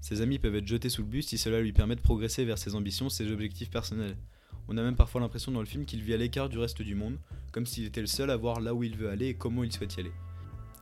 Ses 0.00 0.22
amis 0.22 0.38
peuvent 0.38 0.54
être 0.54 0.66
jetés 0.66 0.88
sous 0.88 1.02
le 1.02 1.08
bus 1.08 1.26
si 1.26 1.36
cela 1.36 1.60
lui 1.60 1.72
permet 1.72 1.96
de 1.96 2.00
progresser 2.00 2.44
vers 2.44 2.58
ses 2.58 2.74
ambitions, 2.76 3.08
ses 3.08 3.30
objectifs 3.30 3.70
personnels. 3.70 4.16
On 4.68 4.76
a 4.76 4.82
même 4.82 4.96
parfois 4.96 5.20
l'impression 5.20 5.50
dans 5.50 5.60
le 5.60 5.66
film 5.66 5.84
qu'il 5.84 6.02
vit 6.02 6.14
à 6.14 6.16
l'écart 6.16 6.48
du 6.48 6.58
reste 6.58 6.80
du 6.80 6.94
monde, 6.94 7.18
comme 7.50 7.66
s'il 7.66 7.84
était 7.84 8.00
le 8.00 8.06
seul 8.06 8.30
à 8.30 8.36
voir 8.36 8.60
là 8.60 8.72
où 8.72 8.84
il 8.84 8.96
veut 8.96 9.10
aller 9.10 9.26
et 9.26 9.34
comment 9.34 9.64
il 9.64 9.72
souhaite 9.72 9.96
y 9.96 10.00
aller. 10.00 10.12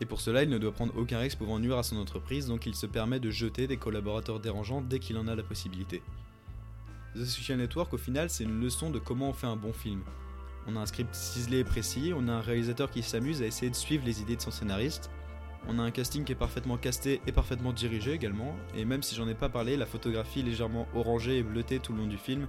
Et 0.00 0.06
pour 0.06 0.20
cela, 0.20 0.42
il 0.42 0.48
ne 0.48 0.58
doit 0.58 0.72
prendre 0.72 0.96
aucun 0.96 1.18
risque 1.18 1.38
pouvant 1.38 1.58
nuire 1.58 1.78
à 1.78 1.82
son 1.82 1.96
entreprise, 1.96 2.46
donc 2.46 2.66
il 2.66 2.74
se 2.74 2.86
permet 2.86 3.20
de 3.20 3.30
jeter 3.30 3.66
des 3.66 3.76
collaborateurs 3.76 4.40
dérangeants 4.40 4.80
dès 4.80 4.98
qu'il 4.98 5.16
en 5.16 5.26
a 5.26 5.34
la 5.34 5.42
possibilité. 5.42 6.02
The 7.14 7.24
Social 7.24 7.58
Network, 7.58 7.92
au 7.94 7.98
final, 7.98 8.30
c'est 8.30 8.44
une 8.44 8.60
leçon 8.60 8.90
de 8.90 8.98
comment 8.98 9.30
on 9.30 9.32
fait 9.32 9.46
un 9.46 9.56
bon 9.56 9.72
film. 9.72 10.02
On 10.66 10.76
a 10.76 10.80
un 10.80 10.86
script 10.86 11.14
ciselé 11.14 11.58
et 11.60 11.64
précis, 11.64 12.12
on 12.14 12.28
a 12.28 12.32
un 12.32 12.40
réalisateur 12.40 12.90
qui 12.90 13.02
s'amuse 13.02 13.42
à 13.42 13.46
essayer 13.46 13.70
de 13.70 13.76
suivre 13.76 14.04
les 14.04 14.20
idées 14.20 14.36
de 14.36 14.42
son 14.42 14.50
scénariste, 14.50 15.10
on 15.66 15.78
a 15.78 15.82
un 15.82 15.90
casting 15.90 16.24
qui 16.24 16.32
est 16.32 16.36
parfaitement 16.36 16.76
casté 16.76 17.20
et 17.26 17.32
parfaitement 17.32 17.72
dirigé 17.72 18.12
également, 18.12 18.54
et 18.76 18.84
même 18.84 19.02
si 19.02 19.14
j'en 19.14 19.28
ai 19.28 19.34
pas 19.34 19.48
parlé, 19.48 19.76
la 19.76 19.86
photographie 19.86 20.42
légèrement 20.42 20.86
orangée 20.94 21.38
et 21.38 21.42
bleutée 21.42 21.78
tout 21.78 21.92
le 21.92 21.98
long 21.98 22.06
du 22.06 22.16
film 22.16 22.46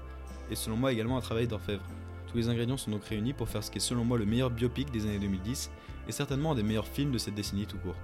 est 0.52 0.56
selon 0.56 0.78
moi 0.78 0.92
également 0.92 1.18
un 1.18 1.22
travail 1.22 1.48
d'orfèvre. 1.48 1.84
Tous 2.28 2.38
les 2.38 2.48
ingrédients 2.48 2.78
sont 2.78 2.92
donc 2.92 3.04
réunis 3.06 3.34
pour 3.34 3.50
faire 3.50 3.64
ce 3.64 3.72
qui 3.72 3.80
est 3.80 3.82
selon 3.82 4.06
moi 4.06 4.18
le 4.18 4.26
meilleur 4.26 4.52
biopic 4.52 4.92
des 4.92 5.06
années 5.06 5.20
2010 5.20 5.72
et 6.10 6.12
certainement 6.12 6.52
un 6.52 6.56
des 6.56 6.64
meilleurs 6.64 6.88
films 6.88 7.12
de 7.12 7.20
cette 7.20 7.36
décennie 7.36 7.68
tout 7.68 7.78
court. 7.78 7.96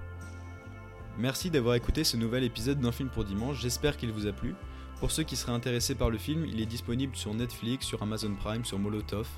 Merci 1.18 1.50
d'avoir 1.50 1.74
écouté 1.74 2.04
ce 2.04 2.16
nouvel 2.16 2.44
épisode 2.44 2.78
d'un 2.78 2.92
film 2.92 3.08
pour 3.08 3.24
dimanche, 3.24 3.60
j'espère 3.60 3.96
qu'il 3.96 4.12
vous 4.12 4.26
a 4.26 4.32
plu. 4.32 4.54
Pour 5.00 5.10
ceux 5.10 5.24
qui 5.24 5.34
seraient 5.34 5.52
intéressés 5.52 5.94
par 5.94 6.08
le 6.08 6.16
film, 6.16 6.46
il 6.46 6.60
est 6.60 6.66
disponible 6.66 7.16
sur 7.16 7.34
Netflix, 7.34 7.84
sur 7.84 8.02
Amazon 8.02 8.34
Prime, 8.34 8.64
sur 8.64 8.78
Molotov. 8.78 9.28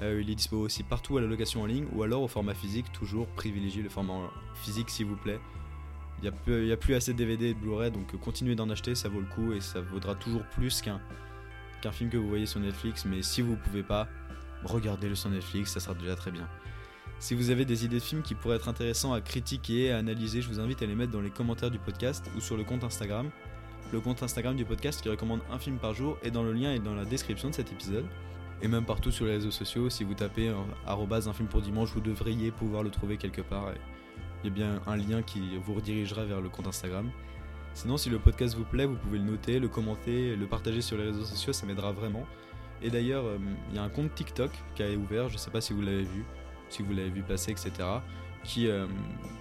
Euh, 0.00 0.20
il 0.22 0.30
est 0.30 0.34
disponible 0.36 0.66
aussi 0.66 0.84
partout 0.84 1.18
à 1.18 1.20
la 1.20 1.26
location 1.26 1.62
en 1.62 1.66
ligne 1.66 1.86
ou 1.92 2.02
alors 2.02 2.22
au 2.22 2.28
format 2.28 2.54
physique. 2.54 2.92
Toujours 2.92 3.26
privilégiez 3.26 3.82
le 3.82 3.88
format 3.88 4.30
physique 4.54 4.88
s'il 4.88 5.06
vous 5.06 5.16
plaît. 5.16 5.40
Il 6.22 6.30
n'y 6.64 6.72
a, 6.72 6.76
plus 6.76 6.94
assez 6.94 7.12
de 7.12 7.18
DVD 7.18 7.46
et 7.46 7.54
de 7.54 7.58
Blu-ray 7.58 7.90
donc 7.90 8.16
continuez 8.20 8.54
d'en 8.54 8.70
acheter, 8.70 8.94
ça 8.94 9.08
vaut 9.08 9.18
le 9.18 9.26
coup 9.26 9.52
et 9.52 9.60
ça 9.60 9.80
vaudra 9.80 10.14
toujours 10.14 10.44
plus 10.54 10.80
qu'un 10.80 11.00
film 11.90 12.10
que 12.10 12.16
vous 12.16 12.28
voyez 12.28 12.46
sur 12.46 12.60
Netflix. 12.60 13.04
Mais 13.04 13.22
si 13.22 13.42
vous 13.42 13.52
ne 13.52 13.56
pouvez 13.56 13.82
pas, 13.82 14.06
regardez-le 14.62 15.16
sur 15.16 15.30
Netflix, 15.30 15.72
ça 15.72 15.80
sera 15.80 15.94
déjà 15.94 16.14
très 16.14 16.30
bien. 16.30 16.48
Si 17.22 17.36
vous 17.36 17.50
avez 17.50 17.64
des 17.64 17.84
idées 17.84 18.00
de 18.00 18.02
films 18.02 18.22
qui 18.22 18.34
pourraient 18.34 18.56
être 18.56 18.68
intéressants 18.68 19.12
à 19.12 19.20
critiquer, 19.20 19.92
à 19.92 19.98
analyser, 19.98 20.42
je 20.42 20.48
vous 20.48 20.58
invite 20.58 20.82
à 20.82 20.86
les 20.86 20.96
mettre 20.96 21.12
dans 21.12 21.20
les 21.20 21.30
commentaires 21.30 21.70
du 21.70 21.78
podcast 21.78 22.28
ou 22.36 22.40
sur 22.40 22.56
le 22.56 22.64
compte 22.64 22.82
Instagram. 22.82 23.30
Le 23.92 24.00
compte 24.00 24.24
Instagram 24.24 24.56
du 24.56 24.64
podcast 24.64 25.00
qui 25.00 25.08
recommande 25.08 25.38
un 25.48 25.60
film 25.60 25.76
par 25.76 25.94
jour 25.94 26.18
est 26.24 26.32
dans 26.32 26.42
le 26.42 26.52
lien 26.52 26.72
et 26.74 26.80
dans 26.80 26.96
la 26.96 27.04
description 27.04 27.48
de 27.48 27.54
cet 27.54 27.70
épisode. 27.70 28.06
et 28.60 28.66
même 28.66 28.84
partout 28.84 29.12
sur 29.12 29.24
les 29.26 29.34
réseaux 29.34 29.52
sociaux. 29.52 29.88
Si 29.88 30.02
vous 30.02 30.14
tapez 30.14 30.48
euh, 30.48 30.56
arrobase 30.84 31.28
un 31.28 31.32
film 31.32 31.48
pour 31.48 31.60
dimanche, 31.60 31.90
vous 31.90 32.00
devriez 32.00 32.50
pouvoir 32.50 32.82
le 32.82 32.90
trouver 32.90 33.16
quelque 33.18 33.42
part. 33.42 33.70
et 33.70 33.78
Il 34.42 34.48
y 34.48 34.50
a 34.50 34.54
bien 34.54 34.82
un 34.88 34.96
lien 34.96 35.22
qui 35.22 35.56
vous 35.64 35.74
redirigera 35.74 36.24
vers 36.24 36.40
le 36.40 36.48
compte 36.48 36.66
Instagram. 36.66 37.08
Sinon, 37.74 37.98
si 37.98 38.10
le 38.10 38.18
podcast 38.18 38.56
vous 38.56 38.64
plaît, 38.64 38.86
vous 38.86 38.96
pouvez 38.96 39.18
le 39.18 39.24
noter, 39.24 39.60
le 39.60 39.68
commenter, 39.68 40.34
le 40.34 40.46
partager 40.46 40.80
sur 40.80 40.96
les 40.96 41.04
réseaux 41.04 41.24
sociaux, 41.24 41.52
ça 41.52 41.66
m'aidera 41.66 41.92
vraiment. 41.92 42.26
Et 42.82 42.90
d'ailleurs, 42.90 43.26
euh, 43.26 43.38
il 43.70 43.76
y 43.76 43.78
a 43.78 43.84
un 43.84 43.88
compte 43.90 44.12
TikTok 44.12 44.50
qui 44.74 44.82
a 44.82 44.90
ouvert, 44.90 45.28
je 45.28 45.36
sais 45.36 45.52
pas 45.52 45.60
si 45.60 45.72
vous 45.72 45.82
l'avez 45.82 46.02
vu, 46.02 46.24
si 46.72 46.82
vous 46.82 46.92
l'avez 46.92 47.10
vu 47.10 47.22
passer, 47.22 47.52
etc. 47.52 47.70
Qui 48.44 48.68
euh, 48.68 48.86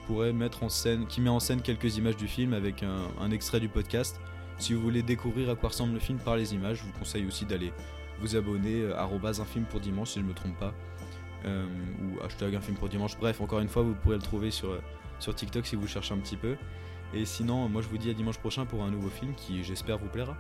pourrait 0.06 0.34
mettre 0.34 0.64
en 0.64 0.70
scène, 0.70 1.08
qui 1.08 1.22
met 1.22 1.30
en 1.30 1.40
scène 1.40 1.62
quelques 1.62 1.98
images 1.98 2.18
du 2.18 2.28
film 2.28 2.54
avec 2.54 2.84
un, 2.84 3.32
extrait 3.32 3.60
du 3.60 3.70
podcast. 3.70 4.20
Si 4.58 4.74
vous 4.74 4.82
voulez 4.82 5.02
découvrir 5.02 5.50
à 5.50 5.56
quoi 5.56 5.70
ressemble 5.70 5.94
le 5.94 6.00
film 6.00 6.20
par 6.20 6.36
les 6.36 6.54
images, 6.54 6.78
je 6.78 6.84
vous 6.84 7.00
conseille 7.00 7.26
aussi 7.26 7.46
d'aller 7.46 7.74
vous 8.20 8.36
abonner 8.36 8.82
euh, 8.82 8.96
arobase 8.96 9.42
un 9.42 9.46
film 9.46 9.66
pour 9.66 9.80
dimanche 9.80 10.10
si 10.10 10.20
je 10.20 10.24
ne 10.24 10.30
me 10.30 10.34
trompe 10.34 10.58
pas. 10.60 10.74
Euh, 11.46 11.66
ou 12.04 12.24
hashtag 12.24 12.56
un 12.56 12.62
film 12.62 12.78
pour 12.78 12.88
dimanche. 12.88 13.18
Bref, 13.18 13.42
encore 13.42 13.60
une 13.60 13.68
fois, 13.70 13.82
vous 13.82 13.96
pourrez 13.96 14.18
le 14.18 14.22
trouver 14.22 14.52
sur, 14.52 14.70
euh, 14.70 14.82
sur 15.20 15.34
TikTok 15.34 15.66
si 15.66 15.76
vous 15.76 15.88
cherchez 15.88 16.14
un 16.14 16.20
petit 16.20 16.38
peu. 16.38 16.56
Et 17.14 17.26
sinon, 17.26 17.68
moi 17.68 17.82
je 17.82 17.88
vous 17.88 17.98
dis 17.98 18.10
à 18.10 18.14
dimanche 18.14 18.38
prochain 18.38 18.66
pour 18.66 18.84
un 18.84 18.92
nouveau 18.92 19.10
film 19.10 19.34
qui 19.36 19.64
j'espère 19.64 19.98
vous 19.98 20.08
plaira. 20.08 20.38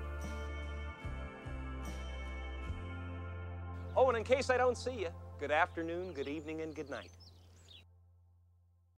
Oh, 3.95 4.09
and 4.09 4.15
in 4.15 4.23
case 4.23 4.49
I 4.49 4.57
don't 4.57 4.75
see 4.75 5.01
you, 5.01 5.09
good 5.41 5.49
afternoon, 5.51 6.13
good 6.13 6.27
evening, 6.27 6.61
and 6.61 6.75
good 6.75 6.87
night. 6.87 7.09